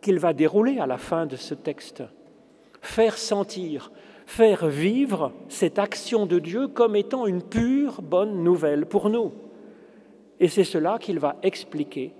qu'il 0.00 0.18
va 0.18 0.32
dérouler 0.32 0.78
à 0.78 0.86
la 0.86 0.98
fin 0.98 1.26
de 1.26 1.36
ce 1.36 1.54
texte. 1.54 2.02
Faire 2.80 3.18
sentir, 3.18 3.90
faire 4.26 4.68
vivre 4.68 5.32
cette 5.48 5.78
action 5.78 6.26
de 6.26 6.38
Dieu 6.38 6.68
comme 6.68 6.94
étant 6.94 7.26
une 7.26 7.42
pure 7.42 8.02
bonne 8.02 8.44
nouvelle 8.44 8.86
pour 8.86 9.10
nous. 9.10 9.32
Et 10.38 10.48
c'est 10.48 10.64
cela 10.64 10.98
qu'il 10.98 11.18
va 11.18 11.36
expliquer, 11.42 12.14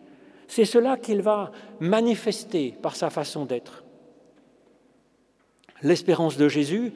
c'est 0.47 0.65
cela 0.65 0.97
qu'il 0.97 1.23
va 1.23 1.53
manifester 1.79 2.75
par 2.83 2.97
sa 2.97 3.09
façon 3.09 3.45
d'être. 3.45 3.85
L'espérance 5.83 6.37
de 6.37 6.49
Jésus 6.49 6.93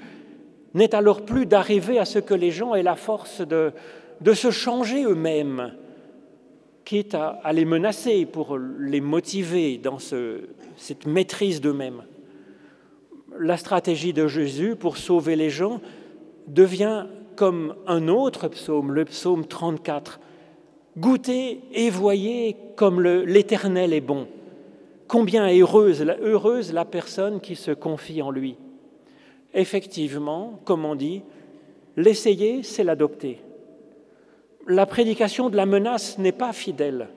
n'est 0.75 0.95
alors 0.95 1.23
plus 1.23 1.47
d'arriver 1.47 1.99
à 1.99 2.05
ce 2.05 2.19
que 2.19 2.35
les 2.35 2.51
gens 2.51 2.75
aient 2.75 2.83
la 2.83 2.97
force 2.97 3.41
de, 3.41 3.73
de 4.21 4.33
se 4.33 4.51
changer 4.51 5.05
eux-mêmes, 5.05 5.73
quitte 6.85 7.15
à, 7.15 7.41
les 7.53 7.65
menacer 7.65 8.27
pour 8.27 8.59
les 8.59 9.01
motiver 9.01 9.79
dans 9.79 9.99
ce, 9.99 10.41
cette 10.77 11.07
maîtrise 11.07 11.61
d'eux-mêmes. 11.61 12.03
La 13.39 13.57
stratégie 13.57 14.13
de 14.13 14.27
Jésus 14.27 14.77
pour 14.77 14.97
sauver 14.97 15.37
les 15.37 15.51
gens 15.51 15.81
devient 16.47 17.07
comme 17.37 17.75
un 17.87 18.09
autre 18.09 18.49
psaume, 18.49 18.93
le 18.93 19.05
psaume 19.05 19.47
34, 19.47 20.21
Goûtez 20.97 21.61
et 21.73 21.91
voyez 21.91 22.57
comme 22.77 23.03
l'Éternel 23.03 23.93
est 23.93 24.01
bon. 24.01 24.29
Combien 25.09 25.49
heureuse, 25.49 26.05
heureuse 26.23 26.73
la 26.73 26.85
personne 26.85 27.41
qui 27.41 27.57
se 27.57 27.73
confie 27.73 28.23
en 28.23 28.31
lui. 28.31 28.57
Effectivement, 29.55 30.61
comme 30.65 30.85
on 30.85 30.95
dit, 30.95 31.23
l'essayer, 31.97 32.63
c'est 32.63 32.85
l'adopter. 32.85 33.41
La 34.67 34.87
prédication 34.87 35.51
de 35.51 35.57
la 35.57 35.67
menace 35.67 36.19
n'est 36.19 36.33
pas 36.33 36.53
fidèle. 36.53 37.09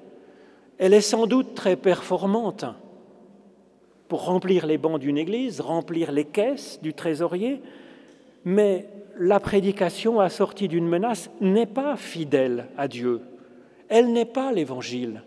Elle 0.77 0.93
est 0.93 1.01
sans 1.01 1.25
doute 1.25 1.55
très 1.55 1.75
performante 1.75 2.65
pour 4.07 4.25
remplir 4.25 4.65
les 4.67 4.77
bancs 4.77 4.99
d'une 4.99 5.17
église, 5.17 5.59
remplir 5.59 6.11
les 6.11 6.25
caisses 6.25 6.79
du 6.81 6.93
trésorier, 6.93 7.61
mais 8.45 8.87
la 9.19 9.39
prédication 9.39 10.19
assortie 10.19 10.67
d'une 10.67 10.87
menace 10.87 11.29
n'est 11.41 11.65
pas 11.65 11.97
fidèle 11.97 12.67
à 12.77 12.87
Dieu 12.87 13.21
elle 13.89 14.11
n'est 14.11 14.25
pas 14.25 14.51
l'Évangile. 14.51 15.23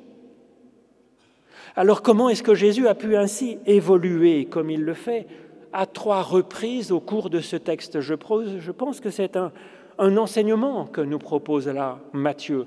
Alors 1.77 2.03
comment 2.03 2.29
est-ce 2.29 2.43
que 2.43 2.55
Jésus 2.55 2.89
a 2.89 2.95
pu 2.95 3.17
ainsi 3.17 3.59
évoluer 3.67 4.47
comme 4.47 4.71
il 4.71 4.83
le 4.83 4.95
fait 4.95 5.27
à 5.73 5.87
trois 5.87 6.23
reprises 6.23 6.93
au 6.93 7.01
cours 7.01 7.31
de 7.31 7.41
ce 7.41 7.57
texte 7.57 8.01
je, 8.01 8.15
pense 8.15 9.01
que 9.01 9.11
c'est 9.11 9.37
un, 9.37 9.53
enseignement 9.99 10.87
que 10.87 11.01
nous 11.01 11.19
propose 11.19 11.69
là 11.69 11.99
Matthieu. 12.13 12.67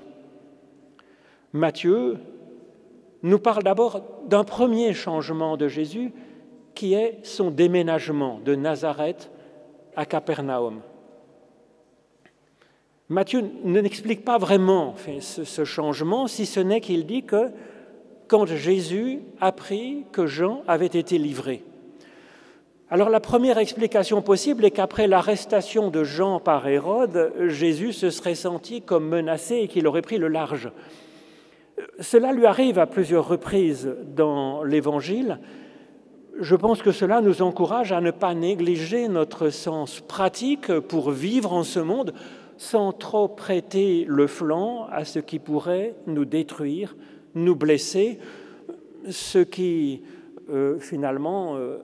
Matthieu 1.52 2.16
nous 3.22 3.38
parle 3.38 3.62
d'abord 3.62 4.02
d'un 4.28 4.44
premier 4.44 4.92
changement 4.92 5.56
de 5.56 5.68
Jésus 5.68 6.12
qui 6.74 6.94
est 6.94 7.18
son 7.24 7.50
déménagement 7.50 8.40
de 8.44 8.54
Nazareth 8.54 9.30
à 9.96 10.06
Capernaum. 10.06 10.80
Matthieu 13.08 13.44
n'explique 13.64 14.24
pas 14.24 14.38
vraiment 14.38 14.94
ce, 15.20 15.64
changement, 15.64 16.26
si 16.26 16.46
ce 16.46 16.60
n'est 16.60 16.80
qu'il 16.80 17.06
dit 17.06 17.22
que 17.22 17.50
quand 18.28 18.46
Jésus 18.46 19.20
apprit 19.40 20.04
que 20.10 20.26
Jean 20.26 20.62
avait 20.66 20.86
été 20.86 21.18
livré, 21.18 21.62
Alors 22.90 23.08
la 23.08 23.20
première 23.20 23.56
explication 23.56 24.20
possible 24.20 24.62
est 24.66 24.70
qu'après 24.70 25.06
l'arrestation 25.06 25.90
de 25.90 26.04
Jean 26.04 26.38
par 26.38 26.68
Hérode, 26.68 27.32
Jésus 27.46 27.94
se 27.94 28.10
serait 28.10 28.34
senti 28.34 28.82
comme 28.82 29.08
menacé 29.08 29.56
et 29.56 29.68
qu'il 29.68 29.86
aurait 29.86 30.02
pris 30.02 30.18
le 30.18 30.28
large. 30.28 30.70
Cela 31.98 32.32
lui 32.32 32.44
arrive 32.44 32.78
à 32.78 32.86
plusieurs 32.86 33.26
reprises 33.26 33.96
dans 34.14 34.62
l'Évangile. 34.62 35.38
Je 36.38 36.54
pense 36.56 36.82
que 36.82 36.92
cela 36.92 37.22
nous 37.22 37.40
encourage 37.40 37.90
à 37.90 38.02
ne 38.02 38.10
pas 38.10 38.34
négliger 38.34 39.08
notre 39.08 39.48
sens 39.48 40.00
pratique 40.00 40.70
pour 40.80 41.10
vivre 41.10 41.54
en 41.54 41.64
ce 41.64 41.80
monde 41.80 42.12
sans 42.58 42.92
trop 42.92 43.28
prêter 43.28 44.04
le 44.06 44.26
flanc 44.26 44.86
à 44.92 45.06
ce 45.06 45.20
qui 45.20 45.38
pourrait 45.38 45.94
nous 46.06 46.26
détruire, 46.26 46.96
nous 47.34 47.56
blesser, 47.56 48.18
ce 49.08 49.38
qui 49.38 50.02
euh, 50.50 50.78
finalement 50.78 51.56
euh, 51.56 51.78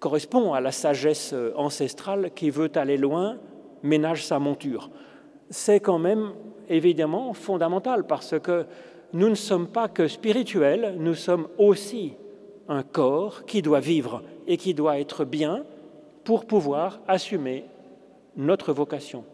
correspond 0.00 0.52
à 0.52 0.60
la 0.60 0.72
sagesse 0.72 1.32
euh, 1.32 1.52
ancestrale 1.56 2.30
qui 2.34 2.50
veut 2.50 2.70
aller 2.74 2.96
loin, 2.96 3.38
ménage 3.82 4.24
sa 4.24 4.38
monture. 4.38 4.90
C'est 5.50 5.80
quand 5.80 5.98
même 5.98 6.32
évidemment 6.68 7.32
fondamental 7.34 8.06
parce 8.06 8.38
que 8.40 8.66
nous 9.12 9.28
ne 9.28 9.34
sommes 9.34 9.68
pas 9.68 9.88
que 9.88 10.08
spirituels, 10.08 10.96
nous 10.98 11.14
sommes 11.14 11.48
aussi 11.58 12.14
un 12.68 12.82
corps 12.82 13.44
qui 13.44 13.62
doit 13.62 13.80
vivre 13.80 14.22
et 14.46 14.56
qui 14.56 14.74
doit 14.74 14.98
être 14.98 15.24
bien 15.24 15.64
pour 16.24 16.46
pouvoir 16.46 17.00
assumer 17.06 17.64
notre 18.36 18.72
vocation. 18.72 19.24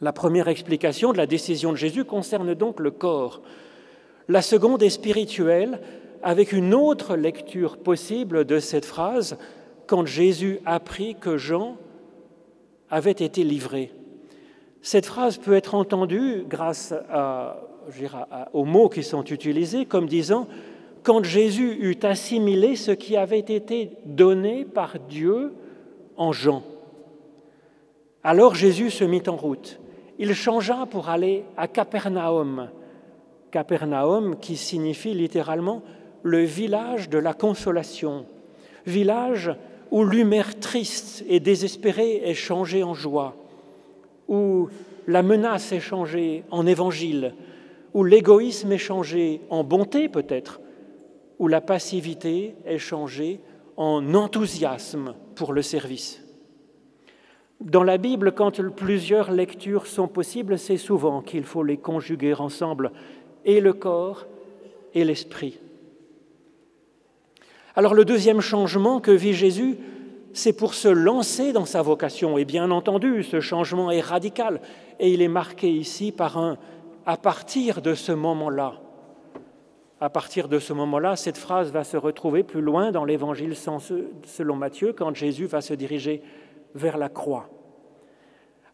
La 0.00 0.12
première 0.12 0.48
explication 0.48 1.12
de 1.12 1.18
la 1.18 1.26
décision 1.26 1.72
de 1.72 1.76
Jésus 1.76 2.04
concerne 2.04 2.54
donc 2.54 2.80
le 2.80 2.90
corps. 2.90 3.42
La 4.28 4.42
seconde 4.42 4.82
est 4.82 4.90
spirituelle, 4.90 5.80
avec 6.22 6.52
une 6.52 6.74
autre 6.74 7.16
lecture 7.16 7.78
possible 7.78 8.44
de 8.44 8.58
cette 8.58 8.84
phrase, 8.84 9.38
quand 9.86 10.06
Jésus 10.06 10.60
apprit 10.66 11.14
que 11.14 11.36
Jean 11.36 11.76
avait 12.90 13.10
été 13.10 13.44
livré. 13.44 13.92
Cette 14.82 15.06
phrase 15.06 15.38
peut 15.38 15.54
être 15.54 15.74
entendue 15.74 16.44
grâce 16.48 16.94
aux 18.52 18.64
mots 18.64 18.88
qui 18.88 19.02
sont 19.02 19.24
utilisés 19.24 19.84
comme 19.84 20.06
disant 20.06 20.46
quand 21.02 21.24
Jésus 21.24 21.76
eut 21.80 21.98
assimilé 22.02 22.76
ce 22.76 22.90
qui 22.90 23.16
avait 23.16 23.38
été 23.38 23.90
donné 24.04 24.64
par 24.64 24.98
Dieu 25.08 25.54
en 26.16 26.32
Jean. 26.32 26.62
Alors 28.22 28.54
Jésus 28.54 28.90
se 28.90 29.04
mit 29.04 29.22
en 29.26 29.36
route 29.36 29.80
il 30.20 30.34
changea 30.34 30.84
pour 30.84 31.08
aller 31.08 31.44
à 31.56 31.66
Capernaum. 31.66 32.68
Capernaum 33.50 34.36
qui 34.38 34.54
signifie 34.54 35.14
littéralement 35.14 35.82
le 36.22 36.42
village 36.42 37.08
de 37.08 37.18
la 37.18 37.34
consolation, 37.34 38.26
village 38.86 39.52
où 39.90 40.04
l'humeur 40.04 40.58
triste 40.58 41.24
et 41.28 41.40
désespérée 41.40 42.22
est 42.24 42.34
changée 42.34 42.82
en 42.82 42.94
joie, 42.94 43.36
où 44.28 44.68
la 45.06 45.22
menace 45.22 45.72
est 45.72 45.80
changée 45.80 46.44
en 46.50 46.66
évangile, 46.66 47.34
où 47.94 48.04
l'égoïsme 48.04 48.72
est 48.72 48.78
changé 48.78 49.40
en 49.50 49.64
bonté 49.64 50.08
peut-être, 50.08 50.60
où 51.38 51.48
la 51.48 51.60
passivité 51.60 52.54
est 52.66 52.78
changée 52.78 53.40
en 53.76 54.14
enthousiasme 54.14 55.14
pour 55.34 55.52
le 55.52 55.62
service. 55.62 56.22
Dans 57.60 57.82
la 57.82 57.98
Bible, 57.98 58.32
quand 58.32 58.62
plusieurs 58.70 59.32
lectures 59.32 59.86
sont 59.86 60.08
possibles, 60.08 60.58
c'est 60.58 60.76
souvent 60.76 61.20
qu'il 61.20 61.44
faut 61.44 61.62
les 61.62 61.76
conjuguer 61.76 62.34
ensemble, 62.34 62.92
et 63.44 63.60
le 63.60 63.72
corps 63.72 64.26
et 64.94 65.04
l'esprit. 65.04 65.58
Alors 67.80 67.94
le 67.94 68.04
deuxième 68.04 68.42
changement 68.42 69.00
que 69.00 69.10
vit 69.10 69.32
Jésus, 69.32 69.78
c'est 70.34 70.52
pour 70.52 70.74
se 70.74 70.86
lancer 70.86 71.54
dans 71.54 71.64
sa 71.64 71.80
vocation. 71.80 72.36
Et 72.36 72.44
bien 72.44 72.70
entendu, 72.70 73.22
ce 73.22 73.40
changement 73.40 73.90
est 73.90 74.02
radical, 74.02 74.60
et 74.98 75.10
il 75.10 75.22
est 75.22 75.28
marqué 75.28 75.70
ici 75.70 76.12
par 76.12 76.36
un 76.36 76.58
à 77.06 77.16
partir 77.16 77.80
de 77.80 77.94
ce 77.94 78.12
moment-là. 78.12 78.74
À 79.98 80.10
partir 80.10 80.46
de 80.48 80.58
ce 80.58 80.74
moment-là, 80.74 81.16
cette 81.16 81.38
phrase 81.38 81.72
va 81.72 81.82
se 81.82 81.96
retrouver 81.96 82.42
plus 82.42 82.60
loin 82.60 82.90
dans 82.90 83.06
l'Évangile 83.06 83.54
selon 83.56 84.56
Matthieu, 84.56 84.92
quand 84.92 85.14
Jésus 85.14 85.46
va 85.46 85.62
se 85.62 85.72
diriger 85.72 86.20
vers 86.74 86.98
la 86.98 87.08
croix. 87.08 87.48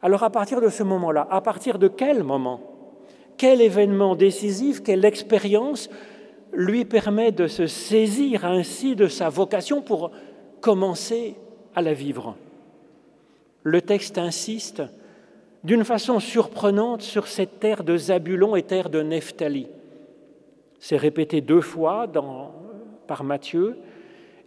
Alors 0.02 0.24
à 0.24 0.30
partir 0.30 0.60
de 0.60 0.68
ce 0.68 0.82
moment-là, 0.82 1.28
à 1.30 1.40
partir 1.42 1.78
de 1.78 1.86
quel 1.86 2.24
moment, 2.24 2.60
quel 3.36 3.60
événement 3.60 4.16
décisif, 4.16 4.82
quelle 4.82 5.04
expérience 5.04 5.90
lui 6.56 6.86
permet 6.86 7.32
de 7.32 7.46
se 7.46 7.66
saisir 7.66 8.46
ainsi 8.46 8.96
de 8.96 9.08
sa 9.08 9.28
vocation 9.28 9.82
pour 9.82 10.10
commencer 10.60 11.36
à 11.74 11.82
la 11.82 11.92
vivre 11.92 12.34
Le 13.62 13.82
texte 13.82 14.16
insiste 14.16 14.82
d'une 15.62 15.84
façon 15.84 16.18
surprenante 16.18 17.02
sur 17.02 17.26
cette 17.26 17.60
terre 17.60 17.84
de 17.84 17.96
Zabulon 17.96 18.56
et 18.56 18.62
terre 18.62 18.88
de 18.88 19.02
Nephtali. 19.02 19.66
C'est 20.80 20.96
répété 20.96 21.40
deux 21.42 21.60
fois 21.60 22.06
par 23.06 23.22
Matthieu. 23.22 23.76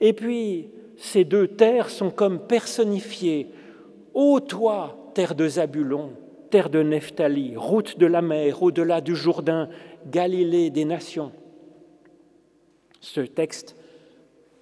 Et 0.01 0.13
puis, 0.13 0.69
ces 0.97 1.25
deux 1.25 1.47
terres 1.47 1.89
sont 1.89 2.09
comme 2.09 2.39
personnifiées 2.39 3.49
Ô 4.13 4.39
toi, 4.39 5.11
terre 5.13 5.35
de 5.35 5.47
Zabulon, 5.47 6.11
terre 6.49 6.69
de 6.69 6.81
Nephtali, 6.81 7.55
route 7.55 7.99
de 7.99 8.05
la 8.07 8.21
mer, 8.21 8.63
au-delà 8.63 9.01
du 9.01 9.15
Jourdain, 9.15 9.69
Galilée 10.07 10.71
des 10.71 10.85
nations. 10.85 11.31
Ce 12.99 13.21
texte 13.21 13.75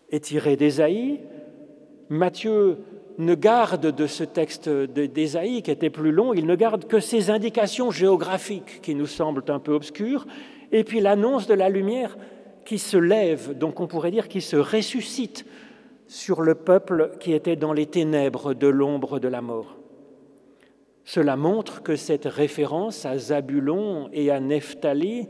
est 0.09 0.23
tiré 0.23 0.55
d'Ésaïe. 0.55 1.19
Matthieu 2.09 2.77
ne 3.17 3.33
garde 3.33 3.87
de 3.95 4.07
ce 4.07 4.23
texte 4.23 4.69
d'Ésaïe, 4.69 5.63
qui 5.63 5.71
était 5.71 5.89
plus 5.89 6.11
long, 6.11 6.33
il 6.33 6.45
ne 6.45 6.55
garde 6.55 6.85
que 6.85 6.99
ces 6.99 7.29
indications 7.29 7.89
géographiques 7.89 8.81
qui 8.81 8.93
nous 8.93 9.07
semblent 9.07 9.43
un 9.47 9.59
peu 9.59 9.73
obscures, 9.73 10.27
et 10.71 10.83
puis 10.83 10.99
l'annonce 10.99 11.47
de 11.47 11.55
la 11.55 11.69
lumière 11.69 12.17
qui 12.63 12.77
se 12.77 12.97
lève, 12.97 13.57
donc 13.57 13.79
on 13.79 13.87
pourrait 13.87 14.11
dire 14.11 14.27
qui 14.27 14.41
se 14.41 14.55
ressuscite 14.55 15.45
sur 16.05 16.41
le 16.41 16.53
peuple 16.53 17.11
qui 17.19 17.33
était 17.33 17.55
dans 17.55 17.73
les 17.73 17.87
ténèbres 17.87 18.53
de 18.53 18.67
l'ombre 18.67 19.19
de 19.19 19.27
la 19.27 19.41
mort. 19.41 19.77
Cela 21.03 21.37
montre 21.37 21.81
que 21.81 21.95
cette 21.95 22.25
référence 22.25 23.05
à 23.05 23.17
Zabulon 23.17 24.09
et 24.11 24.29
à 24.29 24.39
Nephtali 24.39 25.27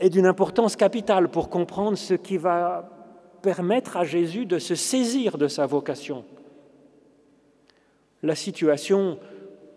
est 0.00 0.10
d'une 0.10 0.26
importance 0.26 0.76
capitale 0.76 1.28
pour 1.28 1.48
comprendre 1.48 1.96
ce 1.96 2.14
qui 2.14 2.36
va 2.36 2.90
permettre 3.42 3.96
à 3.96 4.04
Jésus 4.04 4.46
de 4.46 4.58
se 4.58 4.74
saisir 4.74 5.38
de 5.38 5.48
sa 5.48 5.66
vocation. 5.66 6.24
La 8.22 8.34
situation 8.34 9.18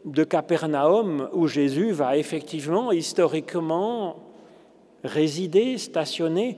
de 0.05 0.23
Capernaum, 0.23 1.29
où 1.33 1.47
Jésus 1.47 1.91
va 1.91 2.17
effectivement, 2.17 2.91
historiquement, 2.91 4.15
résider, 5.03 5.77
stationner, 5.77 6.57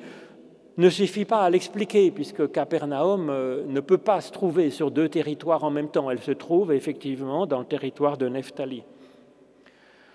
ne 0.78 0.90
suffit 0.90 1.26
pas 1.26 1.42
à 1.42 1.50
l'expliquer, 1.50 2.10
puisque 2.12 2.52
Capernaum 2.52 3.30
euh, 3.30 3.66
ne 3.68 3.82
peut 3.82 3.98
pas 3.98 4.22
se 4.22 4.32
trouver 4.32 4.70
sur 4.70 4.92
deux 4.92 5.10
territoires 5.10 5.64
en 5.64 5.72
même 5.72 5.90
temps. 5.90 6.10
Elle 6.10 6.22
se 6.22 6.32
trouve 6.32 6.72
effectivement 6.72 7.46
dans 7.46 7.60
le 7.60 7.66
territoire 7.66 8.18
de 8.18 8.30
Nephtali. 8.30 8.84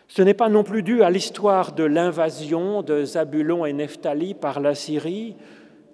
Ce 0.08 0.22
n'est 0.22 0.34
pas 0.34 0.48
non 0.48 0.64
plus 0.64 0.82
dû 0.82 1.02
à 1.02 1.10
l'histoire 1.10 1.72
de 1.72 1.84
l'invasion 1.84 2.82
de 2.82 3.04
Zabulon 3.04 3.64
et 3.64 3.72
Nephtali 3.72 4.34
par 4.34 4.60
la 4.60 4.74
Syrie, 4.74 5.34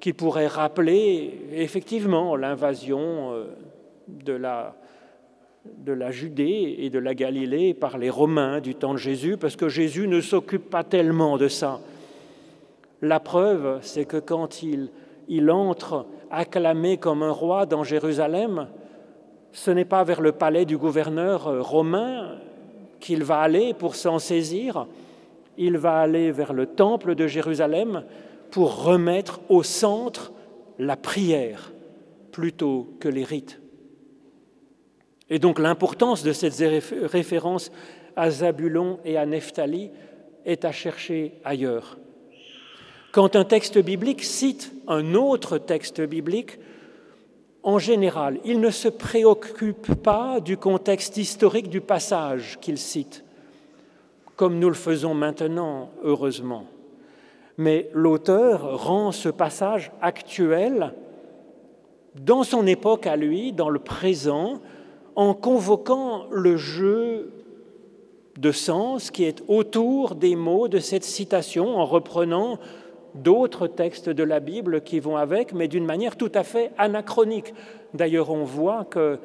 qui 0.01 0.13
pourrait 0.13 0.47
rappeler 0.47 1.47
effectivement 1.53 2.35
l'invasion 2.37 3.33
euh, 3.33 3.45
de 4.09 4.33
la, 4.33 4.75
de 5.65 5.93
la 5.93 6.11
Judée 6.11 6.77
et 6.79 6.91
de 6.91 6.99
la 6.99 7.15
Galilée 7.15 7.75
par 7.75 7.99
les 7.99 8.11
Romains 8.11 8.61
du 8.61 8.75
temps 8.75 8.95
de 8.95 8.99
Jésus, 8.99 9.37
parce 9.37 9.57
que 9.57 9.69
Jésus 9.69 10.09
ne 10.09 10.21
s'occupe 10.21 10.69
pas 10.71 10.85
tellement 10.85 11.37
de 11.37 11.49
ça. 11.49 11.81
La 13.03 13.21
preuve, 13.21 13.79
c'est 13.83 14.05
que 14.05 14.17
quand 14.17 14.63
il, 14.63 14.89
il 15.29 15.51
entre 15.51 16.07
acclamé 16.31 16.97
comme 16.97 17.23
un 17.23 17.31
roi 17.31 17.67
dans 17.67 17.85
Jérusalem, 17.85 18.69
ce 19.53 19.71
n'est 19.71 19.85
pas 19.85 20.05
vers 20.05 20.21
le 20.21 20.33
palais 20.33 20.65
du 20.65 20.77
gouverneur 20.77 21.47
euh, 21.47 21.61
romain 21.61 22.39
qu'il 23.01 23.25
va 23.25 23.41
aller 23.41 23.75
pour 23.75 23.95
s'en 23.97 24.19
saisir, 24.19 24.87
il 25.57 25.77
va 25.77 26.01
aller 26.01 26.33
vers 26.33 26.53
le 26.53 26.67
temple 26.67 27.15
de 27.15 27.27
Jérusalem 27.27 28.05
pour 28.51 28.85
remettre 28.85 29.41
au 29.49 29.63
centre 29.63 30.33
la 30.79 30.97
prière 30.97 31.73
plutôt 32.33 32.95
que 33.01 33.09
les 33.09 33.25
rites. 33.25 33.61
Et 35.29 35.39
donc 35.39 35.59
l'importance 35.59 36.23
de 36.23 36.33
cette 36.33 36.57
référence 37.13 37.71
à 38.17 38.31
Zabulon 38.31 38.99
et 39.05 39.17
à 39.17 39.27
Nephtali 39.27 39.91
est 40.45 40.65
à 40.65 40.73
chercher 40.73 41.35
ailleurs. 41.45 41.99
Quand 43.13 43.37
un 43.37 43.45
texte 43.45 43.79
biblique 43.79 44.23
cite 44.23 44.73
un 44.89 45.15
autre 45.15 45.59
texte 45.59 46.01
biblique, 46.01 46.59
en 47.63 47.79
général, 47.79 48.39
il 48.45 48.61
ne 48.61 48.71
se 48.71 48.89
préoccupe 48.89 49.95
pas 49.95 50.41
du 50.41 50.57
contexte 50.57 51.17
historique 51.17 51.69
du 51.69 51.81
passage 51.81 52.59
qu'il 52.61 52.79
cite, 52.79 53.25
comme 54.37 54.59
nous 54.59 54.69
le 54.69 54.75
faisons 54.75 55.15
maintenant, 55.15 55.91
heureusement. 56.03 56.65
Mais 57.59 57.91
l'auteur 57.93 58.85
rend 58.85 59.13
ce 59.13 59.29
passage 59.29 59.93
actuel 60.01 60.95
dans 62.15 62.43
son 62.43 62.67
époque 62.67 63.07
à 63.07 63.17
lui, 63.17 63.53
dans 63.53 63.69
le 63.69 63.79
présent, 63.79 64.61
en 65.15 65.35
convoquant 65.35 66.27
le 66.31 66.57
jeu 66.57 67.33
de 68.39 68.53
sens 68.53 69.11
qui 69.11 69.25
est 69.25 69.43
autour 69.49 70.15
des 70.15 70.35
mots 70.35 70.69
de 70.69 70.79
cette 70.79 71.05
citation, 71.05 71.77
en 71.77 71.85
reprenant 71.85 72.59
d'autres 73.15 73.67
textes 73.67 74.09
de 74.09 74.23
la 74.23 74.41
Bible 74.41 74.83
qui 74.83 75.01
vont 75.01 75.17
avec, 75.17 75.53
mais 75.53 75.69
d'une 75.69 75.85
manière 75.85 76.17
tout 76.17 76.33
à 76.35 76.43
fait 76.43 76.73
anachronique. 76.79 77.55
D'ailleurs, 77.95 78.31
on 78.31 78.45
voit 78.45 78.85
que 78.85 79.19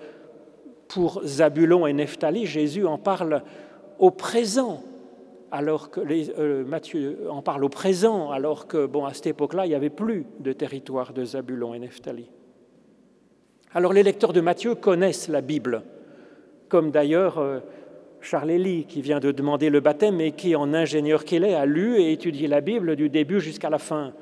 pour 0.87 1.21
Zabulon 1.25 1.87
et 1.87 1.93
Nephtali, 1.93 2.45
Jésus 2.45 2.85
en 2.85 2.97
parle 2.97 3.43
au 3.99 4.11
présent, 4.11 4.83
alors 5.51 5.89
que 5.89 6.01
euh, 6.01 6.65
Matthieu 6.65 7.19
en 7.29 7.41
parle 7.41 7.63
au 7.63 7.69
présent, 7.69 8.31
alors 8.31 8.67
que 8.67 8.85
bon, 8.85 9.05
à 9.05 9.13
cette 9.13 9.27
époque-là, 9.27 9.65
il 9.65 9.69
n'y 9.69 9.75
avait 9.75 9.89
plus 9.89 10.25
de 10.39 10.51
territoire 10.53 11.13
de 11.13 11.23
Zabulon 11.23 11.73
et 11.73 11.79
Nephtali. 11.79 12.29
Alors 13.73 13.93
les 13.93 14.03
lecteurs 14.03 14.33
de 14.33 14.41
Matthieu 14.41 14.75
connaissent 14.75 15.27
la 15.27 15.41
Bible, 15.41 15.83
comme 16.69 16.91
d'ailleurs 16.91 17.39
euh, 17.39 17.59
Charles 18.25 18.49
Elie, 18.49 18.85
qui 18.85 19.01
vient 19.01 19.19
de 19.19 19.31
demander 19.31 19.69
le 19.69 19.81
baptême 19.81 20.19
et 20.19 20.31
qui, 20.31 20.55
en 20.55 20.73
ingénieur 20.73 21.25
qu'il 21.25 21.43
est, 21.43 21.53
a 21.53 21.67
lu 21.67 21.97
et 21.97 22.11
étudié 22.11 22.47
la 22.47 22.59
Bible 22.59 22.95
du 22.95 23.07
début 23.07 23.39
jusqu'à 23.39 23.69
la 23.69 23.77
fin. 23.77 24.13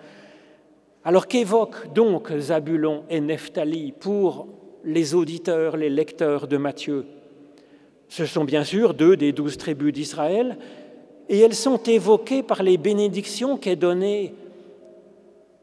Alors 1.05 1.25
qu'évoquent 1.25 1.93
donc 1.93 2.29
Zabulon 2.37 3.05
et 3.09 3.21
Nephtali 3.21 3.93
pour 3.93 4.47
les 4.83 5.15
auditeurs, 5.15 5.77
les 5.77 5.89
lecteurs 5.89 6.49
de 6.49 6.57
Matthieu? 6.57 7.05
Ce 8.09 8.25
sont 8.25 8.43
bien 8.43 8.65
sûr 8.65 8.93
deux 8.93 9.15
des 9.15 9.31
douze 9.31 9.57
tribus 9.57 9.93
d'Israël, 9.93 10.57
et 11.29 11.39
elles 11.39 11.55
sont 11.55 11.81
évoquées 11.83 12.43
par 12.43 12.61
les 12.61 12.77
bénédictions 12.77 13.55
qu'est 13.55 13.77
données 13.77 14.33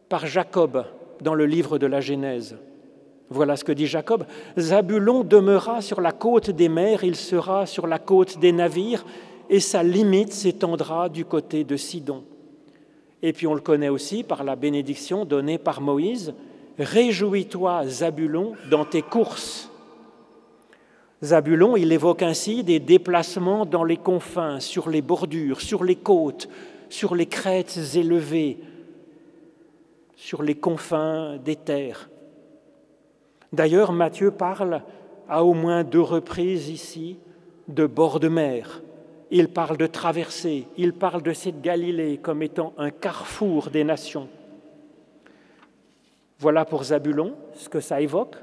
par 0.09 0.27
Jacob 0.27 0.87
dans 1.21 1.35
le 1.35 1.45
livre 1.45 1.77
de 1.77 1.87
la 1.87 2.01
Genèse. 2.01 2.57
Voilà 3.33 3.57
ce 3.57 3.63
que 3.63 3.71
dit 3.71 3.87
Jacob. 3.87 4.25
Zabulon 4.59 5.23
demeura 5.23 5.83
sur 5.83 6.01
la 6.01 6.11
côte 6.11 6.51
des 6.51 6.69
mers, 6.69 7.05
il 7.05 7.15
sera 7.15 7.65
sur 7.65 7.87
la 7.87 8.01
côte 8.01 8.39
des 8.41 8.51
navires, 8.51 9.05
et 9.49 9.61
sa 9.61 9.85
limite 9.85 10.33
s'étendra 10.33 11.09
du 11.09 11.25
côté 11.25 11.63
de 11.63 11.77
Sidon. 11.77 12.25
Et 13.23 13.33
puis 13.33 13.47
on 13.47 13.55
le 13.55 13.61
connaît 13.61 13.89
aussi 13.89 14.25
par 14.25 14.43
la 14.43 14.57
bénédiction 14.57 15.25
donnée 15.25 15.59
par 15.59 15.81
Moïse. 15.81 16.35
Réjouis-toi, 16.79 17.87
Zabulon, 17.87 18.55
dans 18.69 18.85
tes 18.85 19.03
courses. 19.03 19.71
Zabulon, 21.23 21.77
il 21.77 21.93
évoque 21.93 22.23
ainsi 22.23 22.65
des 22.65 22.81
déplacements 22.81 23.65
dans 23.65 23.85
les 23.85 23.99
confins, 23.99 24.59
sur 24.59 24.89
les 24.89 25.03
bordures, 25.03 25.61
sur 25.61 25.85
les 25.85 25.97
côtes, 25.97 26.49
sur 26.89 27.15
les 27.15 27.27
crêtes 27.27 27.79
élevées, 27.95 28.59
sur 30.17 30.43
les 30.43 30.55
confins 30.57 31.37
des 31.37 31.57
terres. 31.57 32.09
D'ailleurs, 33.53 33.93
Matthieu 33.93 34.31
parle 34.31 34.83
à 35.29 35.45
au 35.45 35.55
moins 35.55 35.85
deux 35.85 36.01
reprises 36.01 36.69
ici 36.69 37.19
de 37.69 37.87
bord 37.87 38.21
de 38.21 38.29
mer. 38.29 38.83
Il 39.31 39.49
parle 39.49 39.77
de 39.77 39.87
traversée, 39.87 40.67
il 40.77 40.93
parle 40.93 41.23
de 41.23 41.33
cette 41.33 41.61
Galilée 41.61 42.19
comme 42.19 42.43
étant 42.43 42.73
un 42.79 42.91
carrefour 42.91 43.71
des 43.71 43.85
nations. 43.85 44.29
Voilà 46.39 46.65
pour 46.65 46.85
Zabulon 46.85 47.35
ce 47.55 47.69
que 47.69 47.81
ça 47.81 48.01
évoque. 48.01 48.37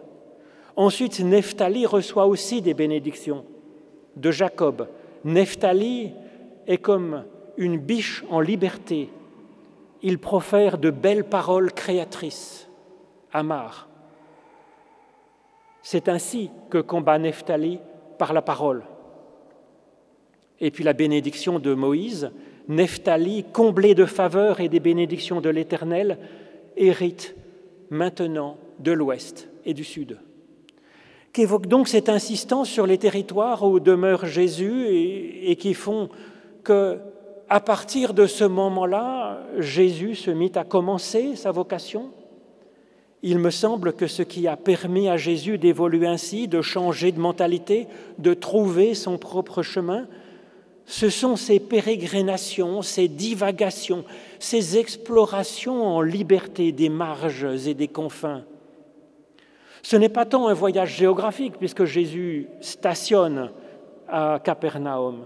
Ensuite, 0.76 1.20
Nephtali 1.20 1.86
reçoit 1.86 2.28
aussi 2.28 2.62
des 2.62 2.74
bénédictions 2.74 3.44
de 4.16 4.32
Jacob. 4.32 4.88
Nephtali 5.26 6.14
est 6.68 6.78
comme 6.78 7.24
une 7.58 7.78
biche 7.78 8.24
en 8.30 8.40
liberté. 8.40 9.10
Il 10.04 10.20
profère 10.20 10.78
de 10.78 10.92
belles 10.92 11.24
paroles 11.24 11.74
créatrices. 11.74 12.70
Amar. 13.34 13.87
C'est 15.90 16.10
ainsi 16.10 16.50
que 16.70 16.80
combat 16.80 17.18
Nephtali 17.18 17.80
par 18.18 18.34
la 18.34 18.42
parole. 18.42 18.84
Et 20.60 20.70
puis 20.70 20.84
la 20.84 20.92
bénédiction 20.92 21.60
de 21.60 21.74
Moïse, 21.74 22.30
Nephtali, 22.68 23.46
comblé 23.54 23.96
de 23.96 24.04
faveurs 24.04 24.60
et 24.60 24.68
des 24.68 24.82
bénédictions 24.82 25.40
de 25.40 25.48
l'Éternel, 25.48 26.18
hérite 26.76 27.38
maintenant 27.90 28.58
de 28.80 28.92
l'Ouest 28.92 29.48
et 29.64 29.74
du 29.74 29.86
Sud. 29.86 30.20
Qu'évoque 31.32 31.68
donc 31.68 31.88
cette 31.88 32.10
insistance 32.10 32.68
sur 32.68 32.86
les 32.86 32.98
territoires 32.98 33.64
où 33.64 33.80
demeure 33.80 34.26
Jésus 34.26 34.88
et, 34.88 35.52
et 35.52 35.56
qui 35.56 35.74
font 35.74 36.10
que, 36.66 37.00
à 37.48 37.62
partir 37.62 38.14
de 38.14 38.26
ce 38.26 38.44
moment-là, 38.44 39.40
Jésus 39.60 40.16
se 40.16 40.32
mit 40.32 40.52
à 40.56 40.66
commencer 40.66 41.38
sa 41.38 41.54
vocation? 41.54 42.12
Il 43.24 43.40
me 43.40 43.50
semble 43.50 43.94
que 43.94 44.08
ce 44.08 44.22
qui 44.22 44.48
a 44.48 44.56
permis 44.56 45.10
à 45.10 45.18
Jésus 45.18 45.58
d'évoluer 45.58 46.08
ainsi, 46.08 46.48
de 46.48 46.62
changer 46.62 47.12
de 47.12 47.20
mentalité, 47.20 47.88
de 48.20 48.34
trouver 48.34 48.94
son 48.94 49.18
propre 49.18 49.64
chemin, 49.64 50.08
ce 50.86 51.10
sont 51.10 51.36
ces 51.36 51.60
pérégrinations, 51.60 52.82
ces 52.82 53.08
divagations, 53.08 54.06
ces 54.40 54.78
explorations 54.78 55.86
en 55.86 56.02
liberté 56.02 56.72
des 56.72 56.90
marges 56.90 57.48
et 57.68 57.74
des 57.74 57.90
confins. 57.90 58.44
Ce 59.82 59.96
n'est 59.96 60.10
pas 60.10 60.26
tant 60.26 60.48
un 60.48 60.54
voyage 60.54 60.96
géographique, 60.96 61.56
puisque 61.58 61.86
Jésus 61.86 62.48
stationne 62.62 63.52
à 64.08 64.40
Capernaum, 64.44 65.26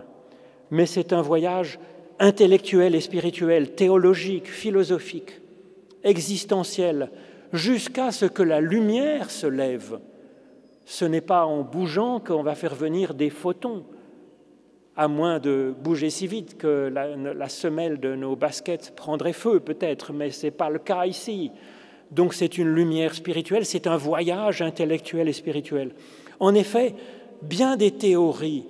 mais 0.72 0.86
c'est 0.86 1.14
un 1.14 1.22
voyage 1.22 1.78
intellectuel 2.20 2.96
et 2.96 3.02
spirituel, 3.02 3.76
théologique, 3.76 4.48
philosophique, 4.48 5.42
existentiel, 6.04 7.12
jusqu'à 7.54 8.12
ce 8.12 8.26
que 8.26 8.44
la 8.44 8.62
lumière 8.62 9.30
se 9.30 9.48
lève. 9.48 10.00
Ce 10.86 11.06
n'est 11.06 11.22
pas 11.22 11.46
en 11.46 11.62
bougeant 11.62 12.20
qu'on 12.20 12.44
va 12.44 12.56
faire 12.56 12.76
venir 12.76 13.14
des 13.14 13.30
photons, 13.30 13.84
à 14.96 15.08
moins 15.08 15.40
de 15.40 15.74
bouger 15.82 16.10
si 16.10 16.28
vite 16.28 16.58
que 16.58 16.92
la, 16.94 17.50
semelle 17.50 18.00
de 18.00 18.16
nos 18.16 18.36
baskets 18.36 18.94
prendrait 18.96 19.34
feu 19.34 19.60
peut-être, 19.60 20.14
mais 20.14 20.32
ce 20.32 20.48
n'est 20.48 20.52
pas 20.52 20.70
le 20.70 20.80
cas 20.80 21.06
ici. 21.06 21.52
Donc 22.12 22.34
c'est 22.34 22.58
une 22.58 22.68
lumière 22.68 23.16
spirituelle, 23.16 23.66
c'est 23.66 23.88
un 23.88 23.96
voyage 23.96 24.62
intellectuel 24.62 25.30
et 25.30 25.34
spirituel. 25.34 25.92
En 26.40 26.54
effet, 26.54 26.94
bien 27.42 27.78
des 27.78 27.92
théories, 27.92 28.66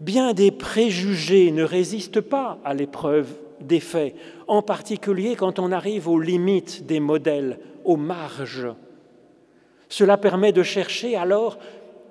bien 0.00 0.32
des 0.32 0.52
préjugés 0.52 1.50
ne 1.50 1.64
résistent 1.64 2.20
pas 2.20 2.58
à 2.64 2.72
l'épreuve 2.72 3.28
des 3.60 3.80
faits, 3.80 4.14
en 4.46 4.62
particulier 4.62 5.34
quand 5.34 5.58
on 5.58 5.72
arrive 5.72 6.08
aux 6.08 6.20
limites 6.20 6.86
des 6.86 7.00
modèles 7.00 7.58
aux 7.84 7.96
marges. 7.96 8.68
Cela 9.88 10.16
permet 10.16 10.52
de 10.52 10.62
chercher 10.62 11.16
alors 11.16 11.58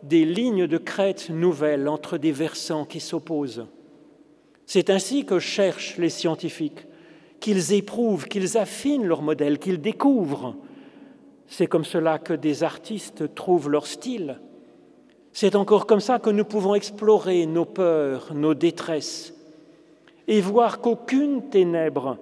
des 0.04 0.26
lignes 0.26 0.68
de 0.68 0.78
crête 0.78 1.30
nouvelles 1.30 1.88
entre 1.88 2.18
des 2.18 2.32
versants 2.32 2.86
qui 2.86 3.00
s'opposent. 3.00 3.66
C'est 4.66 4.90
ainsi 4.90 5.26
que 5.26 5.40
cherchent 5.40 5.98
les 5.98 6.10
scientifiques, 6.10 6.86
qu'ils 7.40 7.74
éprouvent, 7.74 8.28
qu'ils 8.28 8.58
affinent 8.58 9.06
leur 9.06 9.22
modèle, 9.22 9.60
qu'ils 9.60 9.82
découvrent. 9.82 10.56
C'est 11.48 11.68
comme 11.68 11.84
cela 11.84 12.20
que 12.20 12.34
des 12.34 12.64
artistes 12.64 13.36
trouvent 13.36 13.70
leur 13.70 13.86
style. 13.86 14.40
C'est 15.34 15.56
encore 15.56 15.88
comme 15.88 16.00
ça 16.00 16.20
que 16.20 16.30
nous 16.30 16.46
pouvons 16.46 16.76
explorer 16.76 17.46
nos 17.46 17.66
peurs, 17.66 18.34
nos 18.34 18.54
détresses, 18.54 19.34
et 20.28 20.40
voir 20.42 20.80
qu'aucune 20.80 21.50
ténèbre 21.50 22.18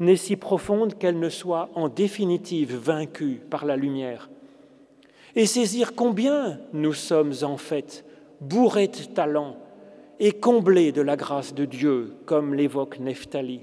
n'est 0.00 0.16
si 0.16 0.36
profonde 0.36 0.98
qu'elle 0.98 1.18
ne 1.18 1.28
soit 1.28 1.68
en 1.74 1.88
définitive 1.88 2.74
vaincue 2.74 3.40
par 3.50 3.64
la 3.64 3.76
lumière. 3.76 4.30
Et 5.36 5.46
saisir 5.46 5.94
combien 5.94 6.58
nous 6.72 6.94
sommes 6.94 7.34
en 7.42 7.56
fait 7.56 8.04
bourrés 8.40 8.88
de 8.88 9.04
talent 9.04 9.56
et 10.18 10.32
comblés 10.32 10.90
de 10.90 11.02
la 11.02 11.16
grâce 11.16 11.54
de 11.54 11.64
Dieu, 11.64 12.14
comme 12.26 12.54
l'évoque 12.54 12.98
Nephtali. 12.98 13.60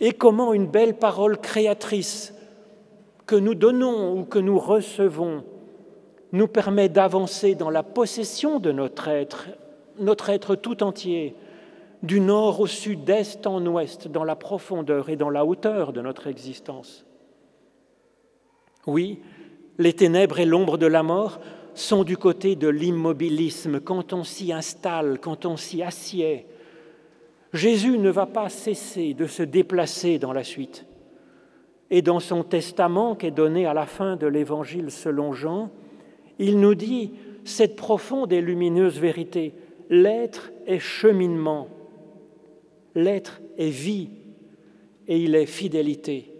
Et 0.00 0.12
comment 0.12 0.54
une 0.54 0.66
belle 0.66 0.94
parole 0.94 1.38
créatrice 1.38 2.32
que 3.26 3.36
nous 3.36 3.54
donnons 3.54 4.18
ou 4.18 4.24
que 4.24 4.38
nous 4.38 4.58
recevons 4.58 5.44
nous 6.32 6.48
permet 6.48 6.88
d'avancer 6.88 7.54
dans 7.54 7.70
la 7.70 7.82
possession 7.82 8.58
de 8.58 8.72
notre 8.72 9.08
être, 9.08 9.48
notre 9.98 10.30
être 10.30 10.54
tout 10.54 10.82
entier, 10.82 11.34
du 12.02 12.20
nord 12.20 12.60
au 12.60 12.66
sud, 12.66 13.04
d'est 13.04 13.46
en 13.46 13.64
ouest, 13.66 14.08
dans 14.08 14.24
la 14.24 14.36
profondeur 14.36 15.08
et 15.08 15.16
dans 15.16 15.30
la 15.30 15.44
hauteur 15.44 15.92
de 15.92 16.00
notre 16.00 16.26
existence. 16.26 17.04
Oui, 18.86 19.20
les 19.78 19.92
ténèbres 19.92 20.38
et 20.38 20.46
l'ombre 20.46 20.78
de 20.78 20.86
la 20.86 21.02
mort 21.02 21.40
sont 21.74 22.04
du 22.04 22.16
côté 22.16 22.56
de 22.56 22.68
l'immobilisme 22.68 23.80
quand 23.80 24.12
on 24.12 24.24
s'y 24.24 24.52
installe, 24.52 25.18
quand 25.20 25.44
on 25.44 25.56
s'y 25.56 25.82
assied. 25.82 26.46
Jésus 27.52 27.98
ne 27.98 28.10
va 28.10 28.26
pas 28.26 28.48
cesser 28.48 29.14
de 29.14 29.26
se 29.26 29.42
déplacer 29.42 30.18
dans 30.18 30.32
la 30.32 30.44
suite. 30.44 30.86
Et 31.90 32.02
dans 32.02 32.20
son 32.20 32.42
testament 32.42 33.14
qui 33.14 33.26
est 33.26 33.30
donné 33.30 33.66
à 33.66 33.74
la 33.74 33.86
fin 33.86 34.16
de 34.16 34.26
l'Évangile 34.26 34.90
selon 34.90 35.32
Jean, 35.32 35.70
il 36.38 36.58
nous 36.58 36.74
dit 36.74 37.12
cette 37.44 37.76
profonde 37.76 38.32
et 38.32 38.40
lumineuse 38.40 38.98
vérité, 38.98 39.54
l'être 39.88 40.50
est 40.66 40.80
cheminement, 40.80 41.68
L'être 42.96 43.42
est 43.58 43.68
vie 43.68 44.08
et 45.06 45.18
il 45.18 45.34
est 45.34 45.44
fidélité. 45.44 46.32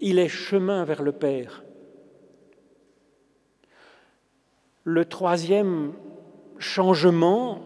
Il 0.00 0.20
est 0.20 0.28
chemin 0.28 0.84
vers 0.84 1.02
le 1.02 1.10
Père. 1.10 1.64
Le 4.84 5.04
troisième 5.04 5.92
changement 6.58 7.62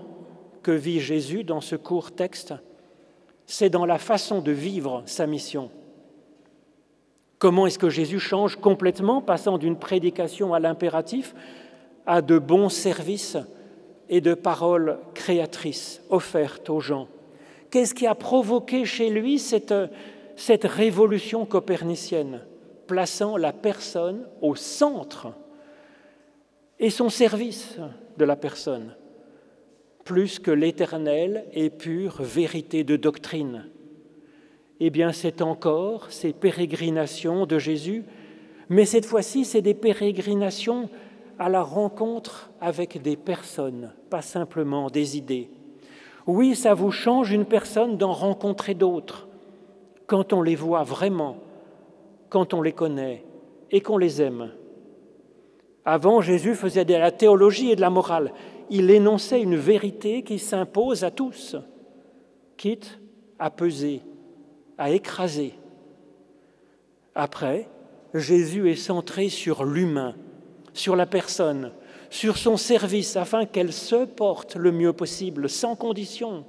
que 0.62 0.70
vit 0.70 0.98
Jésus 0.98 1.44
dans 1.44 1.60
ce 1.60 1.76
court 1.76 2.12
texte, 2.12 2.54
c'est 3.44 3.68
dans 3.68 3.84
la 3.84 3.98
façon 3.98 4.40
de 4.40 4.52
vivre 4.52 5.02
sa 5.04 5.26
mission. 5.26 5.70
Comment 7.38 7.66
est-ce 7.66 7.78
que 7.78 7.90
Jésus 7.90 8.18
change 8.18 8.56
complètement, 8.56 9.20
passant 9.20 9.58
d'une 9.58 9.78
prédication 9.78 10.54
à 10.54 10.58
l'impératif 10.58 11.34
à 12.06 12.22
de 12.22 12.38
bons 12.38 12.70
services 12.70 13.36
et 14.08 14.22
de 14.22 14.32
paroles 14.32 14.98
créatrices 15.12 16.00
offertes 16.08 16.70
aux 16.70 16.80
gens? 16.80 17.08
Qu'est-ce 17.70 17.94
qui 17.94 18.06
a 18.06 18.14
provoqué 18.14 18.84
chez 18.84 19.10
lui 19.10 19.38
cette, 19.38 19.74
révolution 20.64 21.44
copernicienne, 21.44 22.40
plaçant 22.86 23.36
la 23.36 23.52
personne 23.52 24.26
au 24.40 24.54
centre 24.54 25.28
et 26.78 26.90
son 26.90 27.10
service 27.10 27.76
de 28.16 28.24
la 28.24 28.36
personne, 28.36 28.96
plus 30.04 30.38
que 30.38 30.50
l'éternelle 30.50 31.44
et 31.52 31.68
pure 31.68 32.22
vérité 32.22 32.84
de 32.84 32.96
doctrine? 32.96 33.66
Eh 34.80 34.90
bien, 34.90 35.12
c'est 35.12 35.42
encore 35.42 36.10
ces 36.10 36.32
pérégrinations 36.32 37.44
de 37.44 37.58
Jésus, 37.58 38.04
mais 38.70 38.86
cette 38.86 39.06
fois-ci, 39.06 39.44
c'est 39.44 39.62
des 39.62 39.74
pérégrinations 39.74 40.88
à 41.38 41.48
la 41.48 41.62
rencontre 41.62 42.50
avec 42.60 43.02
des 43.02 43.16
personnes, 43.16 43.92
pas 44.08 44.22
simplement 44.22 44.88
des 44.88 45.16
idées. 45.16 45.50
Oui, 46.28 46.54
ça 46.54 46.74
vous 46.74 46.90
change 46.90 47.32
une 47.32 47.46
personne 47.46 47.96
d'en 47.96 48.12
rencontrer 48.12 48.74
d'autres, 48.74 49.28
quand 50.06 50.34
on 50.34 50.42
les 50.42 50.56
voit 50.56 50.82
vraiment, 50.82 51.38
quand 52.28 52.52
on 52.52 52.60
les 52.60 52.72
connaît 52.72 53.24
et 53.70 53.80
qu'on 53.80 53.96
les 53.96 54.20
aime. 54.20 54.52
Avant, 55.86 56.20
Jésus 56.20 56.54
faisait 56.54 56.84
de 56.84 56.92
la 56.92 57.12
théologie 57.12 57.70
et 57.70 57.76
de 57.76 57.80
la 57.80 57.88
morale. 57.88 58.34
Il 58.68 58.90
énonçait 58.90 59.40
une 59.40 59.56
vérité 59.56 60.22
qui 60.22 60.38
s'impose 60.38 61.02
à 61.02 61.10
tous, 61.10 61.56
quitte 62.58 63.00
à 63.38 63.48
peser, 63.48 64.02
à 64.76 64.90
écraser. 64.90 65.54
Après, 67.14 67.70
Jésus 68.12 68.70
est 68.70 68.76
centré 68.76 69.30
sur 69.30 69.64
l'humain, 69.64 70.14
sur 70.74 70.94
la 70.94 71.06
personne, 71.06 71.72
sur 72.10 72.38
son 72.38 72.56
service, 72.56 73.16
afin 73.16 73.44
qu'elle 73.44 73.72
se 73.72 74.04
porte 74.04 74.56
le 74.56 74.72
mieux 74.72 74.92
possible, 74.92 75.48
sans 75.48 75.76
condition, 75.76 76.44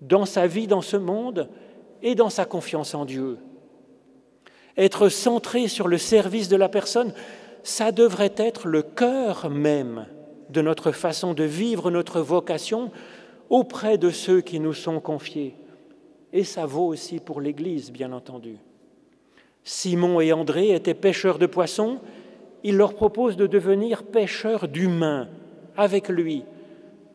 dans 0.00 0.24
sa 0.26 0.46
vie 0.46 0.66
dans 0.66 0.82
ce 0.82 0.96
monde 0.96 1.48
et 2.02 2.14
dans 2.14 2.30
sa 2.30 2.44
confiance 2.44 2.94
en 2.94 3.04
Dieu. 3.04 3.38
Être 4.76 5.08
centré 5.08 5.68
sur 5.68 5.88
le 5.88 5.98
service 5.98 6.48
de 6.48 6.56
la 6.56 6.68
personne, 6.68 7.12
ça 7.62 7.92
devrait 7.92 8.34
être 8.36 8.68
le 8.68 8.82
cœur 8.82 9.50
même 9.50 10.06
de 10.50 10.60
notre 10.60 10.92
façon 10.92 11.34
de 11.34 11.44
vivre 11.44 11.90
notre 11.90 12.20
vocation 12.20 12.92
auprès 13.50 13.98
de 13.98 14.10
ceux 14.10 14.40
qui 14.40 14.60
nous 14.60 14.74
sont 14.74 15.00
confiés. 15.00 15.56
Et 16.32 16.44
ça 16.44 16.66
vaut 16.66 16.86
aussi 16.86 17.18
pour 17.18 17.40
l'Église, 17.40 17.90
bien 17.90 18.12
entendu. 18.12 18.58
Simon 19.64 20.20
et 20.20 20.32
André 20.32 20.74
étaient 20.74 20.94
pêcheurs 20.94 21.38
de 21.38 21.46
poissons, 21.46 21.98
il 22.66 22.76
leur 22.76 22.94
propose 22.94 23.36
de 23.36 23.46
devenir 23.46 24.02
pêcheurs 24.02 24.68
d'humains 24.68 25.28
avec 25.76 26.08
lui. 26.08 26.44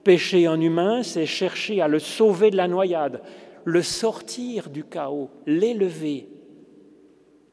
Pêcher 0.04 0.48
un 0.48 0.60
humain, 0.60 1.04
c'est 1.04 1.28
chercher 1.28 1.82
à 1.82 1.88
le 1.88 2.00
sauver 2.00 2.50
de 2.50 2.58
la 2.58 2.68
noyade, 2.68 3.22
le 3.66 3.84
sortir 3.84 4.70
du 4.70 4.84
chaos, 4.84 5.30
l'élever, 5.46 6.28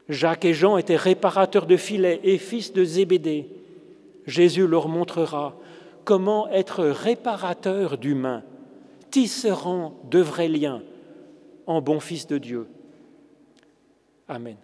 Jacques 0.09 0.47
et 0.47 0.55
Jean 0.55 0.79
étaient 0.79 0.97
réparateurs 0.97 1.67
de 1.67 1.77
filets 1.77 2.21
et 2.25 2.39
fils 2.39 2.73
de 2.73 2.83
Zébédée. 2.83 3.49
Jésus 4.27 4.67
leur 4.67 4.89
montrera 4.89 5.57
comment 6.05 6.49
être 6.49 6.85
réparateur 6.85 7.99
d'humains, 7.99 8.43
tisserant 9.11 9.95
de 10.11 10.21
vrais 10.21 10.49
liens 10.49 10.83
en 11.67 11.83
bon 11.83 12.01
fils 12.01 12.27
de 12.27 12.39
Dieu. 12.39 12.67
Amen. 14.27 14.57